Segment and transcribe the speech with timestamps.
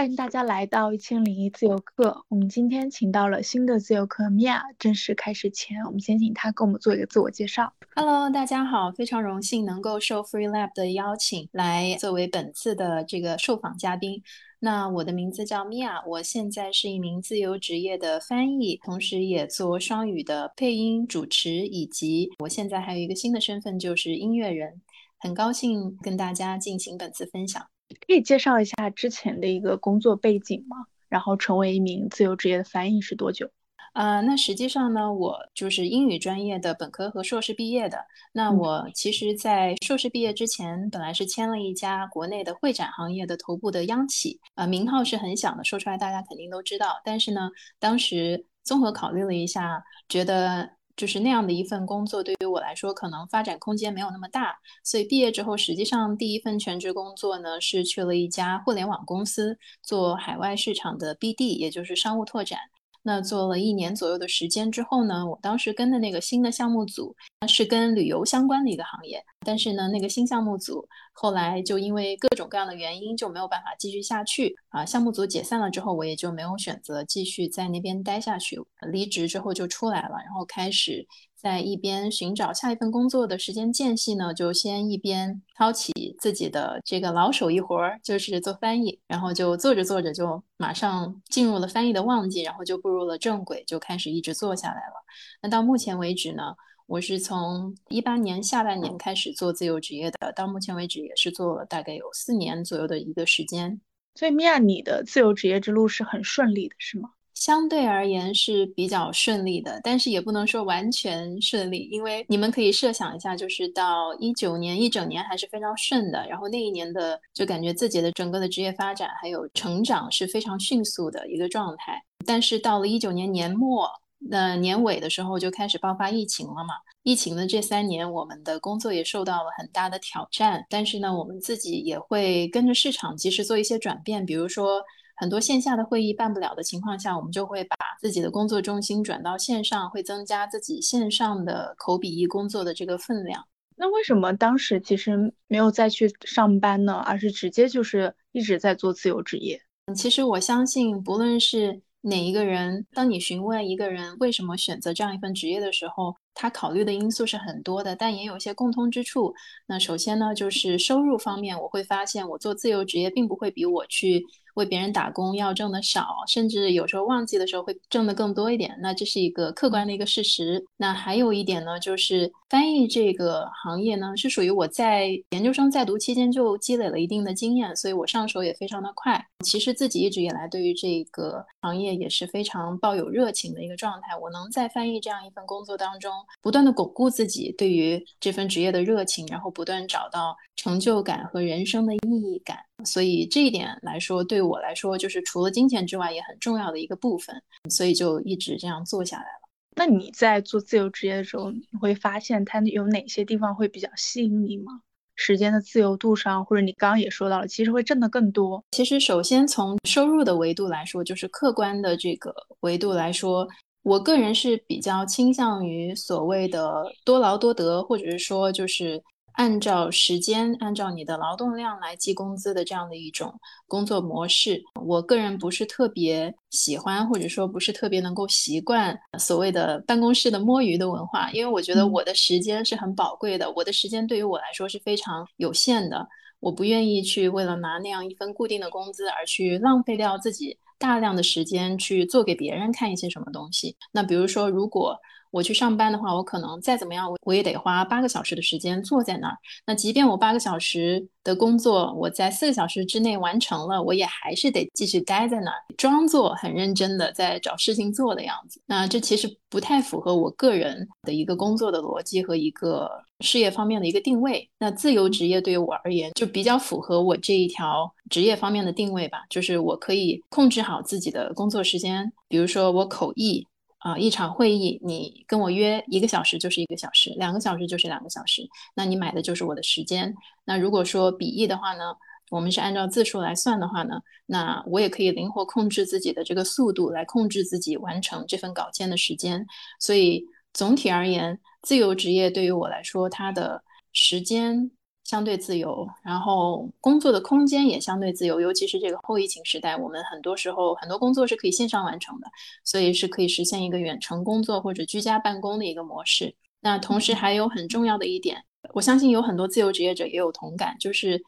[0.00, 2.24] 欢迎大家来到一千零一自由课。
[2.28, 4.58] 我们今天请到了新的自由课 Mia。
[4.78, 7.74] 正式开始前，我们先请她给我们做一个自我介绍。
[7.94, 14.22] Hello，大家好，非常荣幸能够受 Free Lab 的邀请来作为本次的这个受访嘉宾。
[14.60, 24.80] 那我的名字叫米娅，我现在是一名自由职业的翻译，同时也做双语的配音主持，以及我现在还有一个新的身份就是音乐人。
[25.18, 27.66] 很高兴跟大家进行本次分享。
[28.06, 30.76] 可以介绍一下之前的一个工作背景吗？
[31.08, 33.50] 然后成为一名自由职业的翻译是多久？
[33.94, 37.98] 呃，那实际上呢，我就是英语专业的本科和硕士毕业的。
[38.32, 47.00] 那我其实，在硕士毕业之前，本来是签了一家国内的会展行业的头部的央企，呃，名号是很响的，说出来大家肯定都知道。
[47.04, 47.50] 但是呢，
[47.80, 50.70] 当时综合考虑了一下，觉得。
[51.00, 54.58] 就是那样的一份工作，对于我来说，可能发展空间没有那么大。
[54.84, 62.58] 所以毕业之后，实际上第一份全职工作呢，是去了一家互联网公司做海外市场的 BD，也就是商务拓展。
[63.02, 67.16] 那做了一年左右的时间之后呢，我当时跟的那个新的项目组，
[67.48, 69.24] 是跟旅游相关的一个行业。
[69.44, 74.84] 但是呢，那个新项目组后来就因为各种各样的原因就没有办法继续下去啊。
[74.84, 78.60] 项目组解散了之后，我也就没有选择继续在那边待下去。
[78.90, 81.06] 离职之后就出来了，然后开始。
[81.40, 94.94] 在一边寻找下一份工作的时间间隙呢，就先一边操起自己的这个老手艺活儿，就是做翻译，然后就做着做着就马上进入了翻译的旺季，然后就步入了正轨，就开始一直做下来了。
[95.40, 96.54] 那到目前为止呢，
[96.90, 103.80] 我是从一八年下半年开始做自由职业的，到目前为止也是做了大概有四年左右的一个时间。
[104.16, 107.10] 所以米娅，你的自由职业之路是很顺利的，是吗？
[107.32, 122.02] 相对而言是比较顺利的，但是也不能说完全顺利，因为你们可以设想一下，就是到一九年一整年还是非常顺的，然后那一年的就感觉自己的整个的职业发展还有成长是非常迅速的一个状态。
[122.26, 123.88] 但是到了一九年年末，
[124.28, 134.82] 那年尾的时候就开始爆发疫情了嘛，疫情的这三年，我们的工作也受到了很大的挑战，但是呢，我们自己也会跟着市场及时做一些转变，比如说。
[135.16, 143.44] 很多线下的会议办不了的情况下，我们就会把自己的工作重心转到线上，会增加自己线上的口笔译工作的这个分量。
[143.76, 146.94] 那为什么当时其实没有再去上班呢？
[146.94, 149.60] 而是直接就是一直在做自由职业？
[149.94, 159.34] 其实我相信，不论是哪一个人，当你询问一个人为什么选择这样一份职业的时候，他考虑的因素是很多的，但也有一些共通之处。
[159.66, 164.24] 那首先呢，就是收入方面，我会发现我做自由职业并不会比我去。
[164.54, 170.62] 为别人打工要挣的少，甚至有时候旺季的时候会挣的更多一点，那这是一个客观的一个事实。
[170.76, 179.24] 那还有一点呢，就是翻译这个行业呢，是属于我在研究生在读期间就积累了一定的经验，所以我上手也非常的快。
[179.44, 184.16] 其实自己一直以来对于这个行业也是非常抱有热情的一个状态。
[184.20, 192.58] 我能在翻译这样一份工作当中，不断的巩固自己对于这份职业的热情，然后不断找到成就感和人生的意义感。
[192.84, 197.40] 所以这一点来说，对我来说就是除了金钱之外也很重要的一个部分。
[197.68, 199.48] 所以就一直这样做下来了。
[199.76, 204.80] 那你在做自由职业的时候，你会发现它有哪些地方会比较吸引你吗？
[205.14, 208.64] 时间的自由度上，或者你刚刚也说到了，其实会挣得更多。
[208.72, 213.46] 其实首先从收入的维度来说，就是客观的这个维度来说，
[213.82, 219.02] 我个人是比较倾向于所谓的多劳多得，或者是说就是。
[219.34, 223.32] 按照时间，按照你的劳动量来计工资的这样的一种
[223.66, 236.06] 工作模式，我个人不是特别喜欢，或者说不是特别能够习惯所谓的办公室的摸鱼的文化，因为我觉得我的时间是很宝贵的，我的时间对于我来说是非常有限的，
[236.40, 243.76] 我不愿意去为了拿那样一份固定的工资而去浪费掉自己大量的时间去做给别人看一些什么东西。
[243.92, 244.98] 那比如说，如果
[245.30, 249.36] 我去上班的话，我可能再怎么样，我我也得花八个小时的时间坐在那儿。
[249.66, 258.60] 那即便我八个小时的工作，我在四个小时之内完成了，我也还是得继续待在那儿，装作很认真的在找事情做的样子。
[258.66, 262.90] 那这其实不太符合我个人的一个工作的逻辑和一个
[263.20, 264.48] 事业方面的一个定位。
[264.58, 273.46] 那自由职业对于我而言，就比较符合我这一条职业方面的定位吧，就是我可以控制好自己的工作时间，比如说我口译。
[273.80, 280.14] 啊，一场会议，你跟我约一个小时就是一个小时，两个小时就是两个小时，那你买的就是我的时间。
[280.44, 281.94] 那如果说笔译的话呢，
[282.30, 289.46] 我们是按照字数来算的话呢，那我也可以灵活控制自己的这个速度，来控制自己完成这份稿件的时间。
[289.78, 293.62] 所以总体而言，自由职业对于我来说，它的
[293.92, 294.70] 时间。
[295.10, 302.28] 相对自由，然后工作的空间也相对自由，尤其是这个后疫情时代，我们很多时候很多工作是可以线上完成的，
[302.62, 306.32] 所以是可以实现一个远程工作或者居家办公的一个模式。
[306.60, 311.20] 那同时还有很重要的一点，我相信有很多自由职业者也有同感，就是。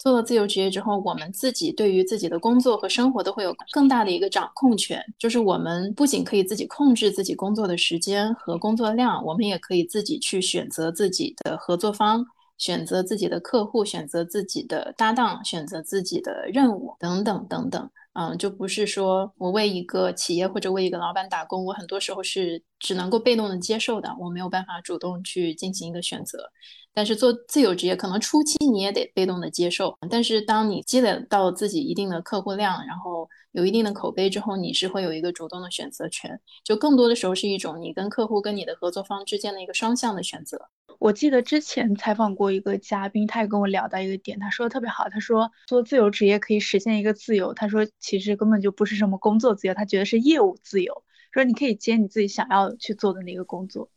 [0.00, 5.04] 做了自由职业之后，我们自己对于自己的工作和生活都会有更大的一个掌控权。
[5.18, 12.24] 就是我们不仅可以自己控制自己工作的时间和工作量，我们也可以自己去选择自己的合作方，
[12.58, 17.90] 选择自己的客户，选择自己的搭档，选择自己的任务等等等等。
[18.14, 26.50] 嗯，就不是说我为一个企业或者为一个老板打工，我很多时候是只能够被动的接受的，我没有办法主动去进行一个选择。
[26.92, 29.96] 但是做自由职业，可能初期你也得被动的接受。
[30.10, 36.40] 但是当你积累到自己一定的客户量，然后有一定的口碑之后，你是会有一个主动的选择权。
[36.64, 40.68] 就更多的时候是一种你跟客户、跟你的合作方之间的一个双向的选择。
[40.98, 45.08] 我记得之前采访过一个嘉宾，他也跟我聊到一个点，他说的特别好。
[45.08, 47.54] 他说做自由职业可以实现一个自由。
[47.54, 51.04] 他说其实根本就不是什么工作自由，他觉得是业务自由。
[51.30, 53.90] 说你可以接你自己想要去做的那个工作。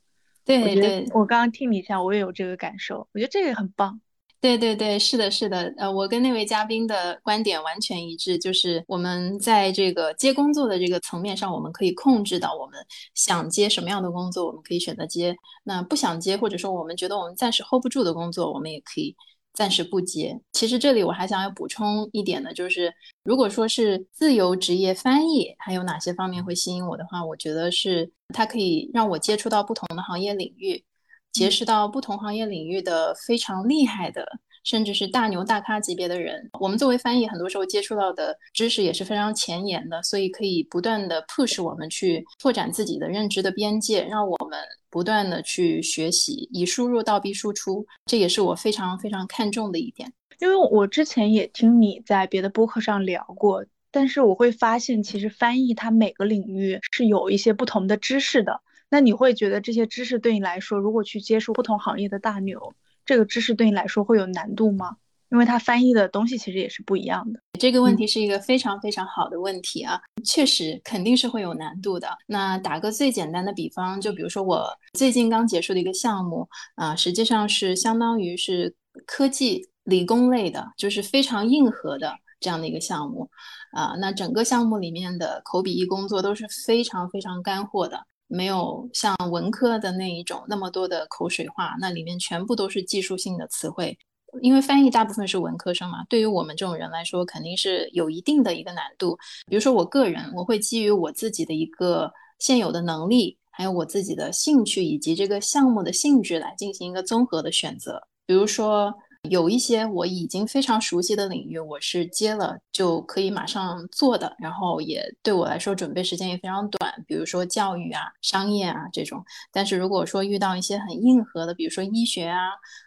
[0.44, 3.08] 对我觉得，我刚刚听你讲，我也有这个感受。
[3.14, 4.02] 我觉得这个很棒。
[4.42, 5.72] 对对对，是的，是的。
[5.78, 12.80] 呃，我跟那位嘉宾的观点完全一致，就是我们在这个接工作的这个层面上，我们可以控制到我们
[13.14, 15.32] 想接什么样的工作，我们可以选择接；
[15.64, 19.16] 那不想接，或者说我们觉得我们暂时 hold 不住的工作，我们也可以。
[19.54, 20.40] 暂时不接。
[20.54, 22.90] 其实这里我还想要补充一点的，就是
[23.26, 30.82] 如果说是自由职业翻译，还有哪些方面会吸引我的话，我觉得是它可以让我接触到不同的行业领域，
[31.32, 34.40] 结识到不同行业领域的非常厉害的。
[34.64, 44.60] 甚至是大牛大咖级别的人，我们作为翻译，很多时候接触到的知识也是非常前沿的，所以可以不断的 push 我们去拓展自己的认知的边界，让我们
[44.92, 50.14] 不断的去学习，以输入倒逼输出，这也是我非常非常看重的一点。
[50.40, 58.62] 因为我之前也听你在别的播客上聊过，但是我会发现，其实翻译它每个领域是有一些不同的知识的。
[58.92, 62.74] 那你会觉得这些知识对你来说，如果去接触不同行业的大牛？
[63.04, 64.98] 这个知识对你来说会有难度吗？
[65.32, 67.40] 因为它翻译的东西其实也是不一样的。
[67.58, 72.10] 这个问题是一个非常非常好的问题啊，确实肯定是会有难度的。
[72.28, 83.30] 那打个最简单的比方，就比如说我最近刚结束的一个项目啊，实际上是相当于是科技理工类的，就是非常硬核的这样的一个项目
[83.72, 83.96] 啊。
[84.00, 88.06] 那整个项目里面的口笔译工作都是非常非常干货的。
[88.32, 93.98] 没有像文科的那一种那么多的口水话，那里面全部都是技术性的词汇。
[94.42, 99.18] 因为翻译大部分是文科生嘛，对于我们这种人来说，肯定是有一定的一个难度。
[99.48, 108.02] 比如说我个人，我会基于我自己的一个现有的能力，还有我自己的兴趣以及这个项目的性质来进行一个综合的选择。
[108.26, 108.94] 比如说。
[109.30, 116.92] 有一些我已经非常熟悉的领域，我是接了就可以马上做的，然后也对我来说准备时间也非常短。
[117.08, 119.24] 比如说教育啊、商业啊这种。
[119.52, 122.40] 但是如果说遇到一些很硬核的，比如说医学啊、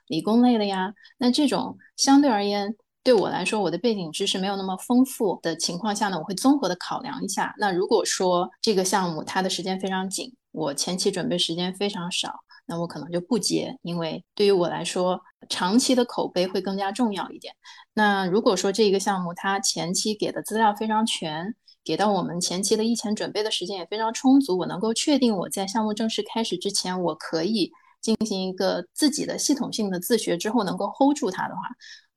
[0.09, 7.55] 理工类的呀，那这种相对而言对我来说，我的背景知识没有那么丰富的情况下呢，我会综合的考量一下。
[7.59, 12.44] 那如果说这个项目它的时间非常紧，我前期准备时间非常少。
[12.67, 17.55] 那我可能就不接，因为对于我来说，长期的口碑会更加重要一点。
[17.93, 21.55] 那如果说这个项目它前期给的资料非常全，
[21.85, 31.61] 给到我们前期的疫情准备的时间也非常充足，我能够确定我在项目正式开始之前，我可以进行一个自己的系统性的自学之后能够 hold 住它的话。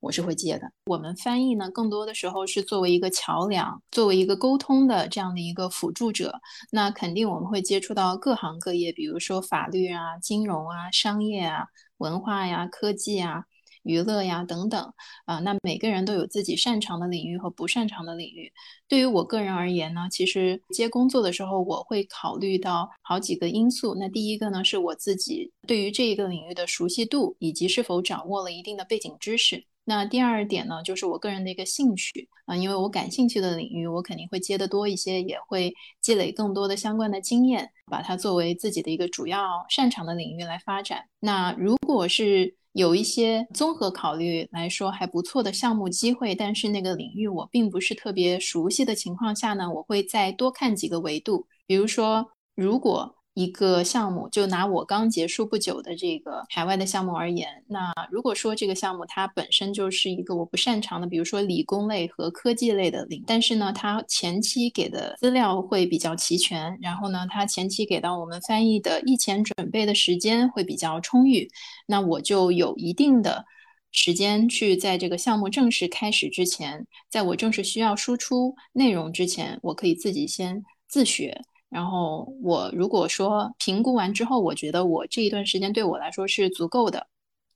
[0.00, 0.70] 我是会接的。
[0.86, 6.40] 我们翻译呢，更多的时候是作为一个桥梁，作为一个沟通的这样的一个辅助者。
[6.70, 11.66] 那肯定我们会接触到各行各业，比如说法律啊、金融啊、商业啊、
[11.98, 13.42] 文化呀、科技啊、
[13.82, 14.92] 娱乐呀等等
[15.24, 15.40] 啊。
[15.40, 18.52] 那每个人都有自己擅长的领域和不擅长的领域。
[18.86, 23.96] 对于我个人而言呢，其实接工作的时候，我会考虑到好几个因素。
[23.98, 29.64] 那第一个呢，是我自己对于这一个领域的熟悉度，以及是否掌握了一定的背景知识。
[29.88, 41.06] 那第二点呢，就是我个人的一个兴趣啊，因为我感兴趣的领域，我肯定会接得多一些，也会积累更多的相关的经验，把它作为自己的一个主要擅长的领域来发展。
[41.20, 53.17] 那如果是有一些综合考虑来说还不错的项目机会，但是那个领域我并不是特别熟悉的情况下呢，我会再多看几个维度，比如说如果。
[53.38, 71.48] 一个项目，就拿我刚结束不久的这个海外的项目而言，那如果说这个项目它本身就是一个我不擅长的，比如说理工类和科技类的领，但是呢，它前期给的资料会比较齐全，然后呢，它前期给到我们翻译的议前准备的时间会比较充裕，
[71.86, 73.44] 那我就有一定的
[73.92, 81.40] 时间去在这个项目正式开始之前，在我正式需要输出内容之前，我可以自己先自学。
[81.70, 87.06] 然后我如果说评估完之后，我觉得我这一段时间对我来说是足够的，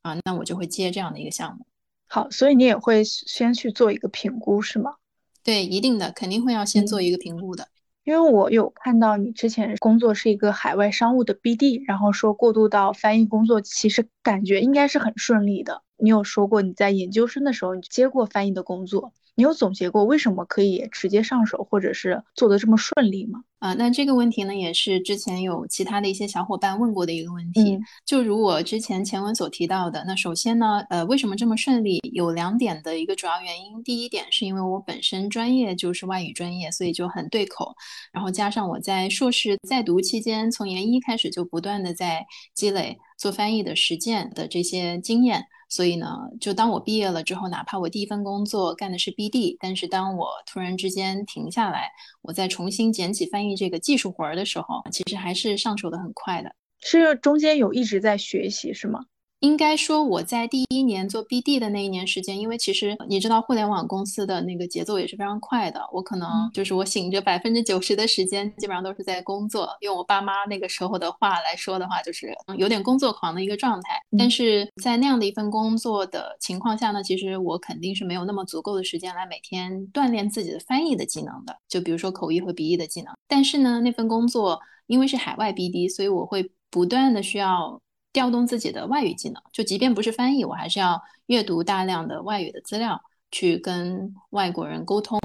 [0.02, 1.64] 啊，那我就会接这样的一个项目。
[2.09, 4.97] 好，所以你也会先去做一个评估，是吗？
[5.42, 7.69] 对，一定的，肯定会要先做一个评估的。
[8.04, 15.83] 因为我有看到你之前工作是一个海外商务的 BD，然后说过渡到翻译工作，其实感觉应该是很顺利的。
[15.97, 19.12] 你有说过你在研究生的时候你接过翻译的工作。
[19.34, 23.42] 你有总结过为什么可以直接上手，或者是做的这么顺利吗？
[23.60, 27.78] 啊，那这个问题呢，也是之前有其他的一些小伙伴问过的一个问题。
[28.04, 32.00] 就如我之前前文所提到的，那首先呢，呃，为什么这么顺利？
[32.12, 33.82] 有两点的一个主要原因。
[33.84, 37.72] 第一点是因为我本身专业就是外语专业，所以就很对口。
[38.12, 45.46] 然后加上我在硕士在读期间，从研一开始就不断的在积累做翻译的实践的这些经验。
[45.75, 46.07] 所以呢，
[46.38, 56.55] 就当我毕业了之后，哪怕我第一份工作干的是 BD，但是当我突然之间停下来，我再重新捡起翻译这个技术活儿的时候，其实还是上手的很快的。
[56.79, 59.00] 是中间有一直在学习，是吗？
[59.42, 65.80] 应该说我在第一年做 BD 的那一年时间，因为其实你知道互联网公司的那个节奏也是非常快的。
[65.92, 74.00] 我可能就是我醒着百分之九十的时间基本上都是在工作，用我爸妈那个时候的话来说的话，就是有点工作狂的一个状态。
[74.16, 83.12] 但是在那样的一份工作的情况下呢，其实我肯定是没有那么足够的时间来每天锻炼自己的翻译的技能的，就比如说口译和笔译的技能。
[83.26, 87.81] 但是呢，那份工作因为是海外 BD，所以我会不断的需要。
[88.12, 93.00] 调动自己的外语技能，就即便不是翻译，我还是要阅读大量的外语的资料，
[93.31, 95.19] 去跟外国人沟通，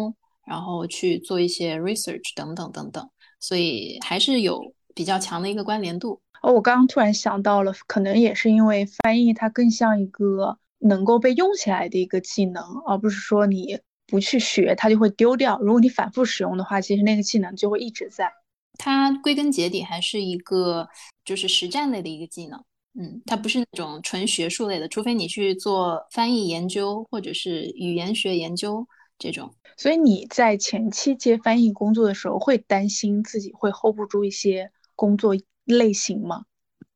[0.45, 6.21] 然后去做一些 research 等等等等，所以还是有比较强的一个关联度。
[6.41, 15.59] 哦，我刚刚突然想到了，可能也是因为翻译它更像一个能够被用起来的一个技能，而不是说你不去学它就会丢掉。
[15.59, 18.31] 如果你反复使用的话，其实那个技能就会一直在。
[18.77, 20.87] 它归根结底还是一个
[21.25, 22.63] 就是实战类的一个技能。
[22.99, 28.87] 嗯，它不是那种纯学术类的，除非你去做翻译研究或者是语言学研究
[29.19, 29.53] 这种。
[29.77, 35.35] 所以你在前期接翻译工作的时候，会担心自己会 hold 不住一些工作
[35.65, 36.45] 类型吗？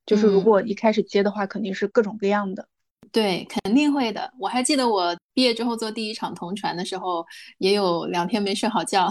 [0.03, 2.67] 就是如果一开始接的话，肯定是各种各样的。
[3.11, 4.33] 对，肯定会的。
[4.39, 7.25] 我还记得我毕业之后做第一场同传的时候，
[7.57, 9.09] 也有两天没睡好觉。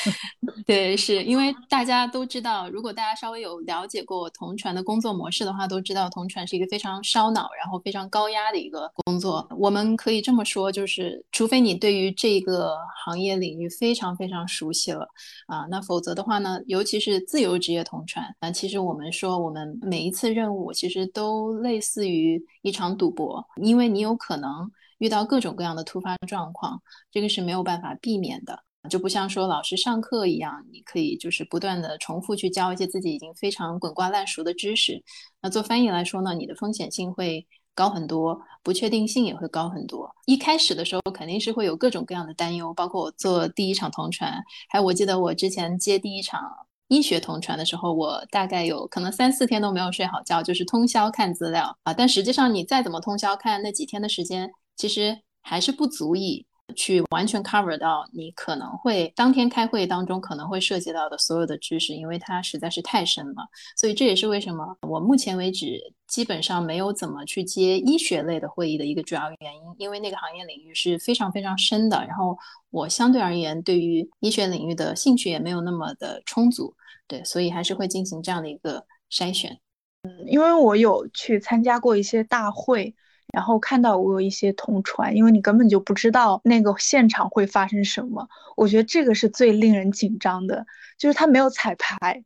[0.66, 9.46] 对，是因为大家都知道，如果大家稍微有了解过同传的工作模式的话，都知道同传是一个非常烧脑，然后非常高压的一个工作。
[9.56, 15.08] 我们可以这么说，就是除非你对于这个行业领域非常非常熟悉了
[15.46, 23.44] 啊，那否则的话呢，尤其是自由职业同传，那其实我们说，我们每一次任务其实都类似于一场赌博。
[23.56, 24.70] 因为你有可能
[25.02, 26.80] 遇到各种各样的突发状况，
[27.10, 35.02] 这个是没有办法避免的，就不像说老师上课一样，你可以就是不断的重复去教一些自己已经非常滚瓜烂熟的知识。
[35.40, 37.44] 那做翻译来说呢，你的风险性会
[37.74, 40.08] 高很多，不确定性也会高很多。
[40.26, 46.48] 一开始的时候肯定是会有各种各样的担忧，包括我做第一场同传，还有我记得我之前接第一场。
[46.88, 51.94] 医学同传的时候，我大概有可能三四天都没有睡好觉，就是通宵看资料啊。
[51.94, 63.48] 但实际上，你再怎么通宵看，那几天的时间其实还是不足以去完全 cover 到你可能会当天开会当中可能会涉及到的所有的知识，因为它实在是太深了。
[63.76, 72.38] 所以这也是为什么我目前为止基本上没有怎么去接医学类的会议的一个主要原因，因为那个行业领域是非常非常深的，然后
[72.70, 76.74] 我相对而言对于医学领域的兴趣也没有那么的充足。
[77.06, 79.58] 对，所以还是会进行这样的一个筛选。
[80.04, 82.94] 嗯，因为我有去参加过一些大会，
[83.32, 88.28] 然后看到我有一些同传，因为你根本就不知道那个现场会发生什么。
[88.56, 90.66] 我觉得这个是最令人紧张的，
[90.98, 92.22] 就是他没有彩排。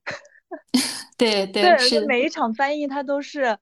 [1.17, 3.57] 对对，是每一场翻译他都是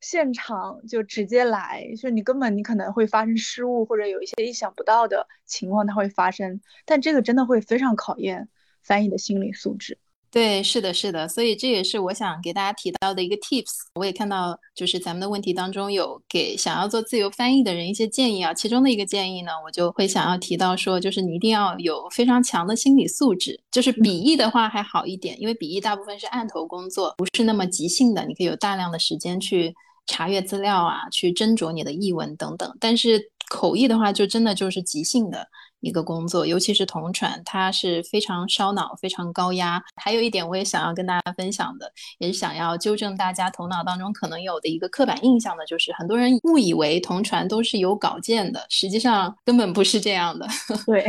[0.00, 6.60] 现场就直接来，就你根本你可能会发生失误，或者有一些意想不到的情况它会发生。
[6.84, 8.48] 但这个真的会非常考验
[8.82, 9.98] 翻译的心理素质。
[10.32, 13.80] 对，是的，是的，所以这也是我想给大家提到的一个 tips。
[13.94, 18.54] 我也看到，就是咱们的问题当中有给想要做自由翻译的人一些建议啊。
[18.54, 23.60] 其中的一个建议呢，我就会想要提到说，就是你一定要有非常强的心理素质。
[23.72, 29.74] 就是笔译的话还好一点，因为笔译大部分是案头工作，不是那么即兴的，你可以有大量的时间去
[30.06, 32.72] 查阅资料啊，去斟酌你的译文等等。
[32.78, 35.48] 但是口译的话，就真的就是即兴的。
[35.80, 39.82] 一个工作，尤其是同传，它是非常烧脑、非常高压。
[39.96, 50.46] 还有一点，我也想要跟大家分享的，也是想要纠正大家头脑当中可能有的一个刻板印象的，就是很多人误以为同传都是有稿件的，实际上根本不是这样的。
[50.86, 51.06] 对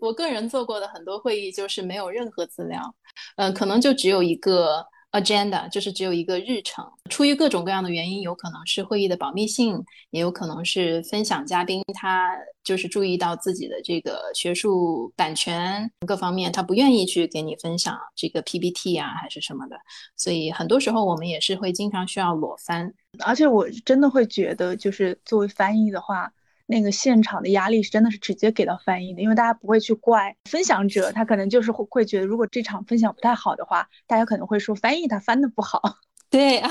[0.00, 2.94] 我个人做过的很多会议，就是没有任何资料，
[3.36, 4.84] 嗯，可能就只有一个。
[5.20, 19.76] Agenda 就是只有一个日程，出于各种各样的原因，有可能是会议的保密性，也有可能是分享嘉宾他就是注意到自己的这个学术版权各方面，他不愿意去给你分享这个 PPT 啊，还是什么的，
[20.16, 22.92] 所以很多时候我们也是会经常需要裸翻，
[23.24, 26.32] 而且我真的会觉得，就是作为翻译的话。
[26.66, 35.80] 那个现场的压力是真的是直接给到翻译的，因为大家不会去怪分享者，他可能就是会会觉得，如果这场分享不太好的话，大家可能会说翻译他翻的不好。
[36.36, 36.70] 对 啊，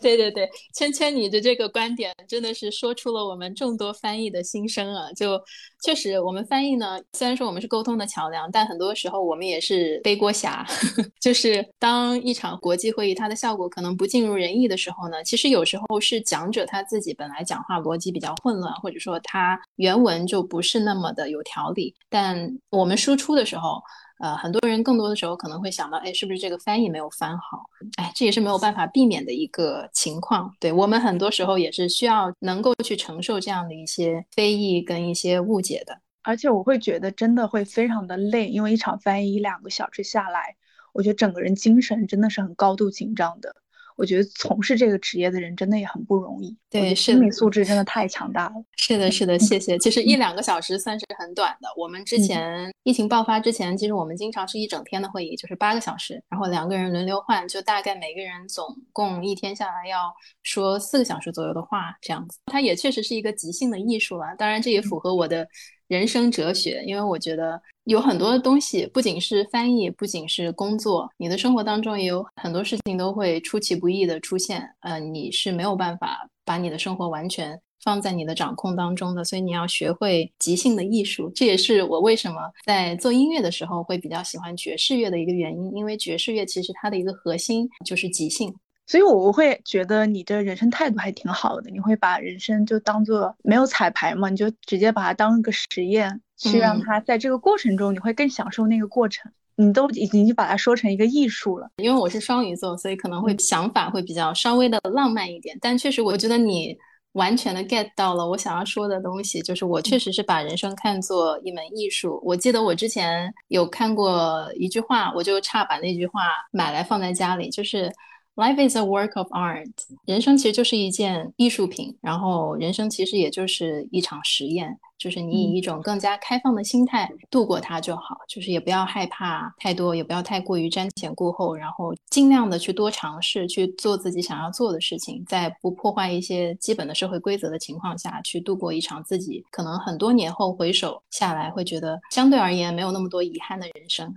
[0.00, 5.10] 对对对，圈圈，你的这个观点真的是说出了我们众多翻译的心声啊！
[5.16, 5.36] 就
[5.82, 10.64] 确实，我们翻译呢，虽然说我们是沟通的桥梁，但很多时候我们也是背锅侠。
[11.20, 23.82] 就是当一场国际会议它的效果可能不尽如人意的时候呢，其实有时候是讲者他自己本来讲话逻辑比较混乱，或者说他原文就不是那么的有条理，但我们输出的时候。
[24.18, 27.64] 呃，很多人更多的时候可能会想到，哎，是不是这个翻译没有翻好？
[27.96, 30.50] 哎，这也是没有办法避免的一个情况。
[30.58, 36.00] 对我们很多时候也是需要能够去承受这样的一些非议跟一些误解的。
[36.22, 40.56] 而且我会觉得真的会非常的累，因为一场翻译一两个小时下来，
[40.92, 43.54] 我觉得整个人精神真的是很高度紧张的。
[43.96, 48.54] 我觉得从事这个职业的人真的也很不容易，对，心理素质真的太强大了。
[48.76, 49.78] 是的，是的，谢谢。
[49.78, 51.68] 其实一两个小时算是很短的。
[51.76, 60.12] 我们之前疫情爆发之前，其实我们经常是一整天的会议，就是八个小时，然后两个人轮流换，就大概每个人总共一天下来要
[60.42, 62.38] 说四个小时左右的话，这样子。
[62.46, 65.48] 它也确实是一个即兴的艺术了，当然这也符合我的。
[65.88, 74.68] 人生哲学，因为我觉得有很多东西，不仅是翻译，不仅是工作，你的生活当中也有很多事情都会出其不意的出现。
[74.80, 81.30] 呃，你是没有办法把你的生活完全放在你的掌控当中的，所以你要学会即兴的艺术。
[81.34, 88.52] 这也是我为什么在做音乐的时候会比较喜欢爵士乐的一个原因，因为爵士乐其实它的一个核心就是即兴。
[88.86, 99.30] 所以我会觉得你的人生态度还挺好的，你会把人生就当做没有彩排嘛，你就直接把它当一个实验，去让它在这个过程中你会更享受那个过程。
[99.56, 101.68] 你都已经把它说成一个艺术了。
[101.78, 105.56] 因为我是双鱼座，所以可能会想法会比较稍微的浪漫一点。
[105.60, 106.76] 但确实，我觉得你
[107.12, 112.20] 完全的 get 到了我想要说的东西，就是我确实是把人生看作一门艺术。
[112.22, 116.20] 我记得我之前有看过一句话，我就差把那句话
[116.50, 117.90] 买来放在家里，就是。
[118.36, 119.72] Life is a work of art，
[120.04, 144.14] 人生其实就是一件艺术品，然后人生其实也就是一场实验，就是你以一种更加开放的心态度过它就好，就是也不要害怕太多，也不要太过于瞻前顾后，然后尽量的去多尝试，去做自己想要做的事情，在不破坏一些基本的社会规则的情况下去度过一场自己可能很多年后回首下来会觉得相对而言没有那么多遗憾的人生。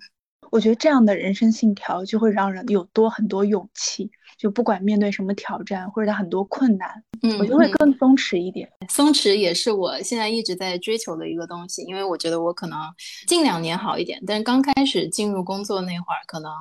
[0.51, 8.69] 我觉得这样的人生信条就会让人有多很多勇气，就不管面对什么挑战或者他很多困难，嗯，我就会更松弛一点。
[8.89, 12.79] 松弛也是我现在一直在追求的一个东西，因为我觉得我可能
[13.27, 16.51] 近两年好一点，但是刚开始进入工作那会儿可能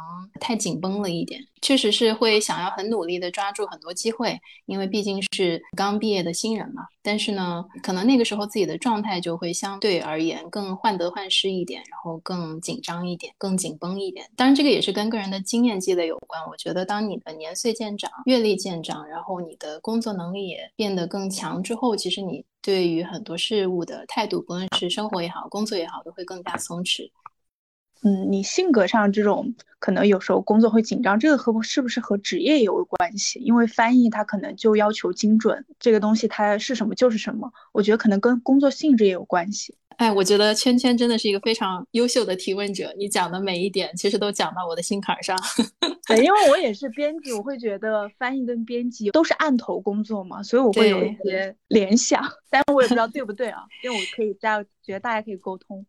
[0.41, 1.41] 太紧绷了一点。
[1.61, 6.85] 确实是会想要很努力的抓住很多机会，因为毕竟是刚毕业的新人嘛。
[7.09, 14.29] 但是呢，可能那个时候自己的状态就会相对而言更患得患失一点，然后更紧张一点，更紧绷一点。
[14.37, 16.39] 当然，这个也是跟个人的经验积累有关。
[16.51, 27.11] 我觉得，当你的年岁渐长、阅历渐长，然后你的工作能力也变得更强之后，其实你对于很多事物的态度，不论是生活也好，工作也好，都会更加松弛。
[28.03, 33.39] 嗯，你性格上这种可能有时候工作会紧张，这个和是不是和职业有关系？
[33.41, 37.51] 因为翻译它可能就要求精准，这个东西它是什么就是什么。
[37.73, 39.75] 我觉得可能跟工作性质也有关系。
[39.97, 45.37] 哎，我觉得圈圈真的是一个非常优秀的提问者，你讲的每一点其实都讲到我的心坎上。
[46.07, 55.85] 对，因为我也是编辑，我会觉得翻译跟编辑都是案头工作嘛，所以我会有一些联想，但是我也不知道对不对啊，因为我可以在觉得大家可以沟通。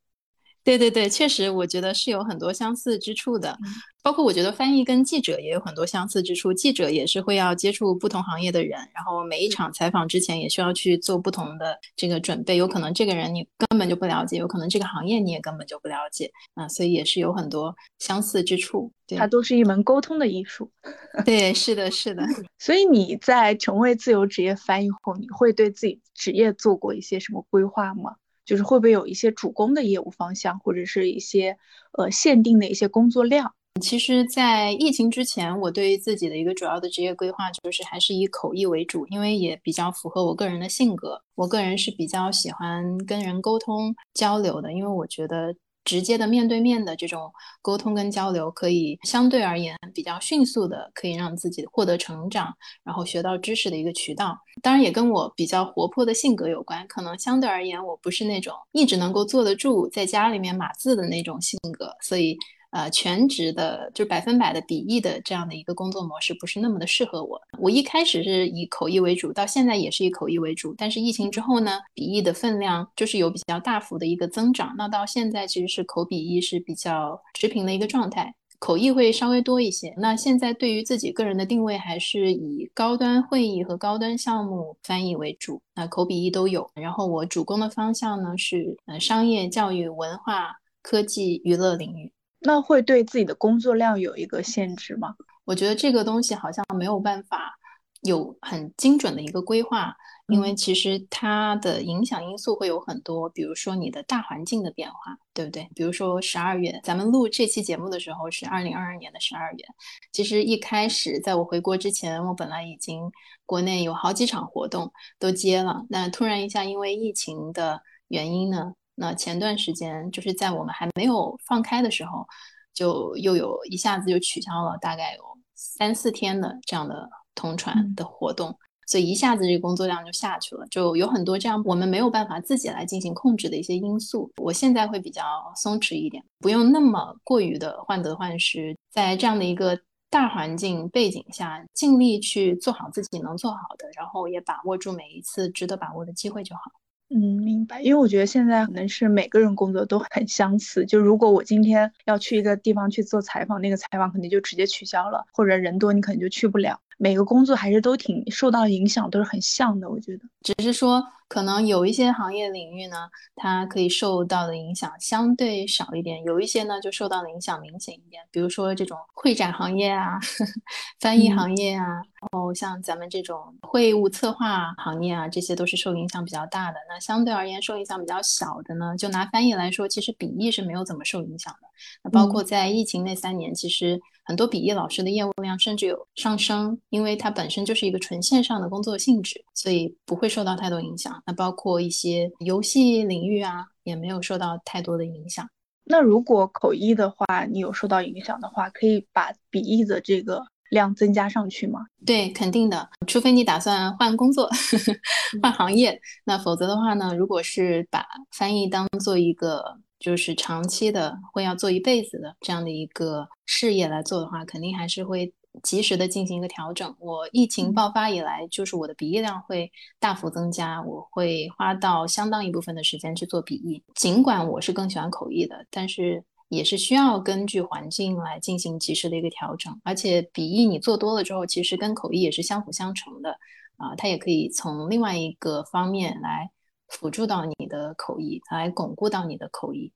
[0.69, 3.57] 对对对，确实，我觉得是有很多相似之处的。
[4.03, 12.55] 包括我觉得翻译跟记者也有很多相似之处，记者也是会要接触不同行业的人，然后每一场采访之前也需要去做不同的这个准备。
[12.55, 18.91] 有可能这个人你根本就不了解，有可能这个行业你也根本就不了解啊，所以也是有很多相似之处。
[19.17, 20.69] 它都是一门沟通的艺术。
[21.25, 22.23] 对，是的，是的。
[22.59, 28.15] 所以你在成为自由职业翻译后，你会对自己职业做过一些什么规划吗？
[28.49, 31.55] 就是会不会有一些主攻的业务方向，或者是一些
[31.91, 33.53] 呃限定的一些工作量？
[33.79, 41.21] 其实，在疫情之前，我对于自己的一个主要的职业规划就是还是以口译为主，因为也比较符合我个人的性格。
[41.35, 54.37] 我个人是比较喜欢跟人沟通交流的，因为我觉得直接的面对面的这种沟通跟交流，可以相对而言比较迅速的可以让自己获得成长，然后学到知识的一个渠道。
[54.61, 62.37] 当然，也跟我比较活泼的性格有关，可能相对而言，我不是那种一直能够坐得住在家里面码字的那种性格，所以。
[62.71, 67.41] 呃，全职的，就百分百的笔译的这样的一个工作模式，不是那么的适合我。
[67.57, 70.75] 我一开始是以口译为主，到现在也是以口译为主。
[70.77, 74.75] 但是疫情之后呢，笔译的分量就是有比较大幅的一个增长。
[74.77, 79.91] 那到现在其实是口笔译是比较持平的一个状态，口译会稍微多一些。
[79.97, 85.59] 那现在对于自己个人的定位，还是以高端会议和高端项目翻译为主。
[85.73, 86.69] 那口笔译都有。
[86.75, 92.11] 然后我主攻的方向呢是呃商业、教育、文化、科技、娱乐领域。
[92.39, 95.15] 那会对自己的工作量有一个限制吗？
[95.45, 97.57] 我觉得这个东西好像没有办法
[98.01, 99.93] 有很精准的一个规划，
[100.27, 105.67] 因为其实它的影响因素会有很多，比如说你的大环境的变化，对不对？
[105.75, 109.65] 比如说十二月，咱们录这期节目的时候是二零二二年的十二月，
[110.13, 113.11] 其实一开始在我回国之前，我本来已经
[113.45, 118.75] 国内有好几场活动都接了，那突然一下因为疫情的原因呢？
[118.99, 122.27] 那前段时间就是在我们还没有放开的时候，
[122.73, 125.23] 就又有一下子就取消了大概有
[125.55, 128.53] 三四天的这样的同传的活动，
[128.87, 134.29] 所以一下子这个工作量就下去了，就有很多这样我们没有办法自己来进行控制的一些因素。
[134.35, 135.23] 我现在会比较
[135.55, 146.63] 松弛一点，不用那么过于的患得患失，在这样的一个大环境背景下，尽力去做好自己能做好的，然后也把握住每一次值得把握的机会就好。
[147.11, 147.81] 嗯，明白。
[147.81, 150.85] 因为我觉得现在可能是每个人工作都很相似。
[150.85, 156.79] 就如果我今天要去一个地方去做采访，那个采访肯定就直接取消了，或者人多你可能就去不了。
[156.97, 159.89] 每个工作还是都挺受到影响，都是很像的。
[159.89, 161.03] 我觉得，只是说。
[161.29, 168.23] 可能有一些行业领域呢，它可以受到的影响相对少一点；有一些呢，就受到的影响明显一点。
[168.31, 170.19] 比如说这种会展行业啊、
[170.99, 176.77] 翻译行业啊，然后像咱们这种会务策划行业啊，这些都是受影响比较大的。
[176.87, 181.67] 那相对而言，受影响比较小的呢，就拿翻译来说，其实笔译是没有怎么受影响的。
[182.03, 183.99] 那包括在疫情那三年，其实。
[184.25, 191.19] 很多笔译老师的业务量甚至有上升，因为它本身就是一个纯线上的工作性质，所以不会受到太多影响。
[191.25, 195.49] 那包括一些游戏领域啊，也没有受到太多的影响。
[195.83, 201.81] 那如果口译的话，你有受到影响的话，可以把笔译的这个量增加上去吗？
[202.05, 204.49] 对，肯定的，除非你打算换工作、
[205.41, 209.79] 换行业，那否则的话呢，如果是把翻译当做一个。
[209.99, 215.29] 就是长期的会要做一辈子的这样的一个事业来做的话，肯定还是会
[215.61, 216.95] 及时的进行一个调整。
[216.99, 223.83] 我疫情爆发以来，就是我的笔译量会大幅增加，我会花到相当一部分的时间去做笔译。
[223.93, 229.79] 尽管我是更喜欢口译的，但是也是需要根据环境来进行及时的一个调整。
[229.85, 233.31] 而且笔译你做多了之后，其实跟口译也是相辅相成的
[233.77, 236.51] 啊，它也可以从另外一个方面来。
[236.91, 239.93] 辅助到你的口译，来巩固到你的口译。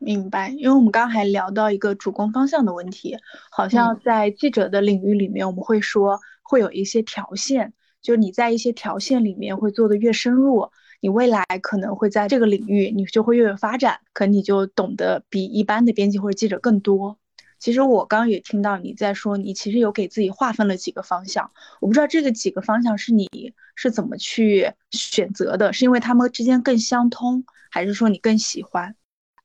[0.00, 3.16] 明白，因为我们刚还聊到一个主攻方向的问题，
[3.52, 10.68] 好像在记者的领域里面，我们会说会有一些条线，就是你在一些条线里面会做的越深入，
[11.00, 17.18] 你未来可能会在这个领域你就会越有发展，可能你就懂得比一般的编辑或者记者更多。
[17.58, 28.94] 其实我刚刚也听到你在说，你其实有给自己划分了几个方向，我不知道这个几个方向是你是怎么去选择的，是因为他们之间更相通，还是说你更喜欢？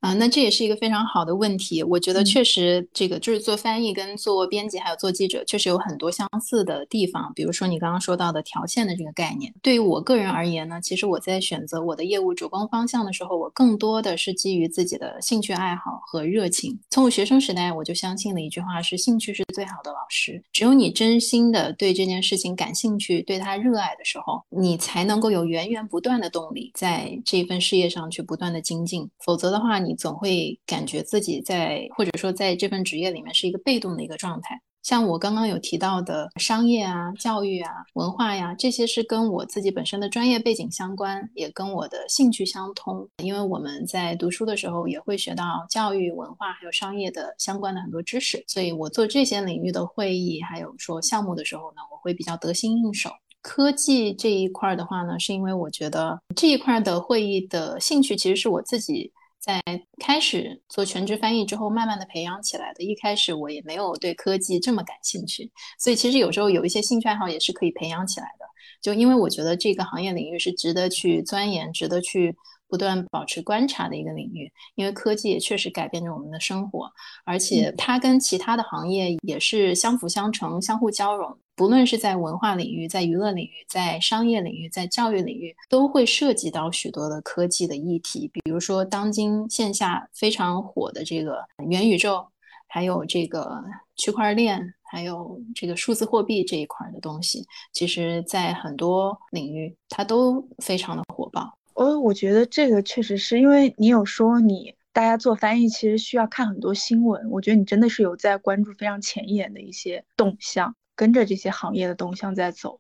[0.01, 1.83] 啊，那这也是一个非常好的问题。
[1.83, 7.31] 我觉得确实，这个就是做翻译跟做编辑还有做记者，确实有很多相似的地方。
[7.35, 16.79] 比如说你刚刚说到的条线的这个概念，对于我个人而言呢，其实我在选择我的业务主攻方向的时候，我更多的是基于自己的兴趣爱好和热情。
[16.89, 20.43] 从我学生时代，我就相信的一句话是：兴趣是最好的老师。
[20.51, 29.07] 只有你真心的对这件事情感兴趣，对他热爱的时候，你才能够有源源不断的动力，在这份事业上去不断的精进。
[29.23, 29.90] 否则的话，你。
[29.95, 34.59] 总会感觉自己在，或者说在这份职业里面是一个被动的一个状态。
[34.83, 43.07] 像我刚刚有提到的商业啊、教育啊、文化呀，这些是跟我自己本身的专业背景相关，也跟我的兴趣相通。
[43.23, 53.11] 因为我们在读书的时候也会学到教育、文化还有商业的相关的很多知识，所以我做这些领域的会议还有说项目的时候呢，我会比较得心应手。
[53.43, 59.59] 科技这一块的话呢，是因为我觉得这一块的会议的兴趣其实是我自己在
[59.99, 62.83] 开始做全职翻译之后慢慢的培养起来的。
[62.83, 68.45] 一开始我也没有对科技这么感兴趣，所以其实有时候有一些兴趣爱好也是可以培养起来的。
[68.81, 72.35] 就因为我觉得这个行业领域是值得去钻研、值得去
[72.71, 76.89] 不断保持观察的一个领域，因为科技也确实改变着我们的生活，
[77.25, 81.37] 而且它跟其他的行业也是相辅相成、相互交融。
[81.53, 92.25] 不论是在文化领域、在娱乐领域、在商业领域、在教育领域，都会涉及到许多的科技的议题，比如说当今线下非常火的这个元宇宙，
[92.67, 93.61] 还有这个
[93.97, 94.73] 区块链。
[94.91, 101.57] 还有这个数字货币这一块的东西，其实，在很多领域它都非常的火爆。
[101.81, 112.79] 哦，我觉得这个确实是因为你有说你大家做翻译其实需要看很多新闻，我觉得你真的是有在关注非常前沿的一些动向，跟着这些行业的动向在走。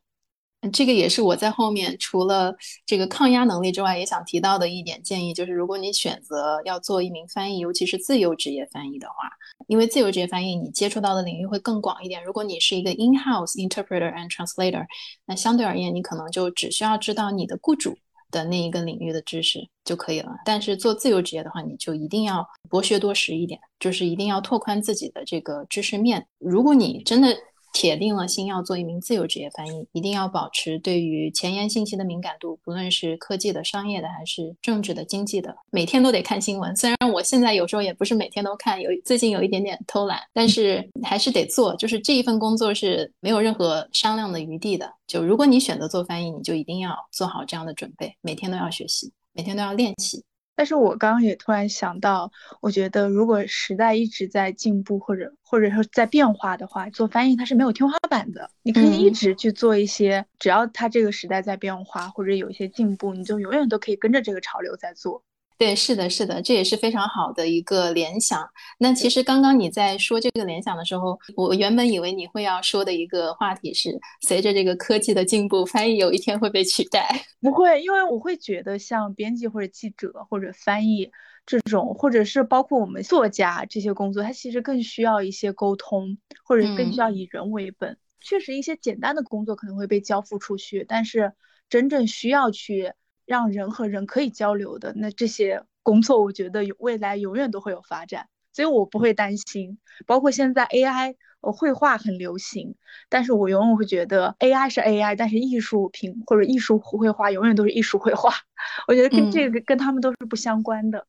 [0.71, 9.31] 这个也是我在后面除了这个抗压能力之外，也想提到的一点建议，就是如果你选择要做一名翻译，尤其是自由职业翻译的话，
[9.65, 12.23] 因为自由职业翻译你接触到的领域会更广一点。
[12.23, 14.85] 如果你是一个 in-house interpreter and translator，
[15.25, 17.97] 那相对而言，你可能就只需要知道你的雇主
[18.31, 20.31] 的那一个领域的知识就可以了。
[20.43, 26.25] 但是做自由职业的话，你就一定要博学多识一点，就是一定要拓宽自己的这个知识面。
[26.39, 27.35] 如果你真的
[27.73, 36.75] 铁定了心要做一名自由职业翻译，一定要保持对于前沿信息的敏感度，不论是科技的、商业的，还是政治的、经济的，每天都得看新闻。
[36.75, 41.75] 虽然我现在有时候也不是每天都看，有最近有一点点偷懒，但是还是得做。
[41.75, 44.91] 就是这一份工作是没有任何商量的余地的。
[45.07, 50.23] 就如果你选择做翻译，你就一定要做好这样的准备，每天都要学习，每天都要练习。
[50.61, 58.47] 但是我刚刚也突然想到，我觉得如果时代一直在进步，或者或者说在变化的话，做翻译它是没有天花板的。
[58.61, 65.23] 你可以一直去做一些，只要它这个时代在变化，或者有一些进步，你就永远都可以跟着这个潮流在做。
[65.61, 68.43] 对，是的，是的，这也是非常好的一个联想。
[68.79, 77.07] 那其实刚刚你在说这个联想的时候，我原本以为你会要说的一个话题是，随着这个科技的进步，翻译有一天会被取代。
[77.41, 81.11] 不会，因为我会觉得像编辑或者记者或者翻译
[81.45, 87.99] 这种，或者是包括我们作家这些工作，它其实更需要一些沟通，或者更需要以人为本。
[88.19, 91.33] 确实，一些简单的工作可能会被交付出去，但是
[91.69, 92.93] 真正需要去。
[93.31, 99.79] 让人和人可以交流的那这些工作，我觉得有未来永远都会有发展，所以我不会担心。
[100.05, 102.75] 包括现在 AI，呃，绘画很流行，
[103.07, 108.33] 但是我永远会觉得 AI 是 AI，但是艺术品或者艺术绘画永远都是艺术绘画。
[108.89, 111.07] 我觉得跟这个跟他们都是不相关的。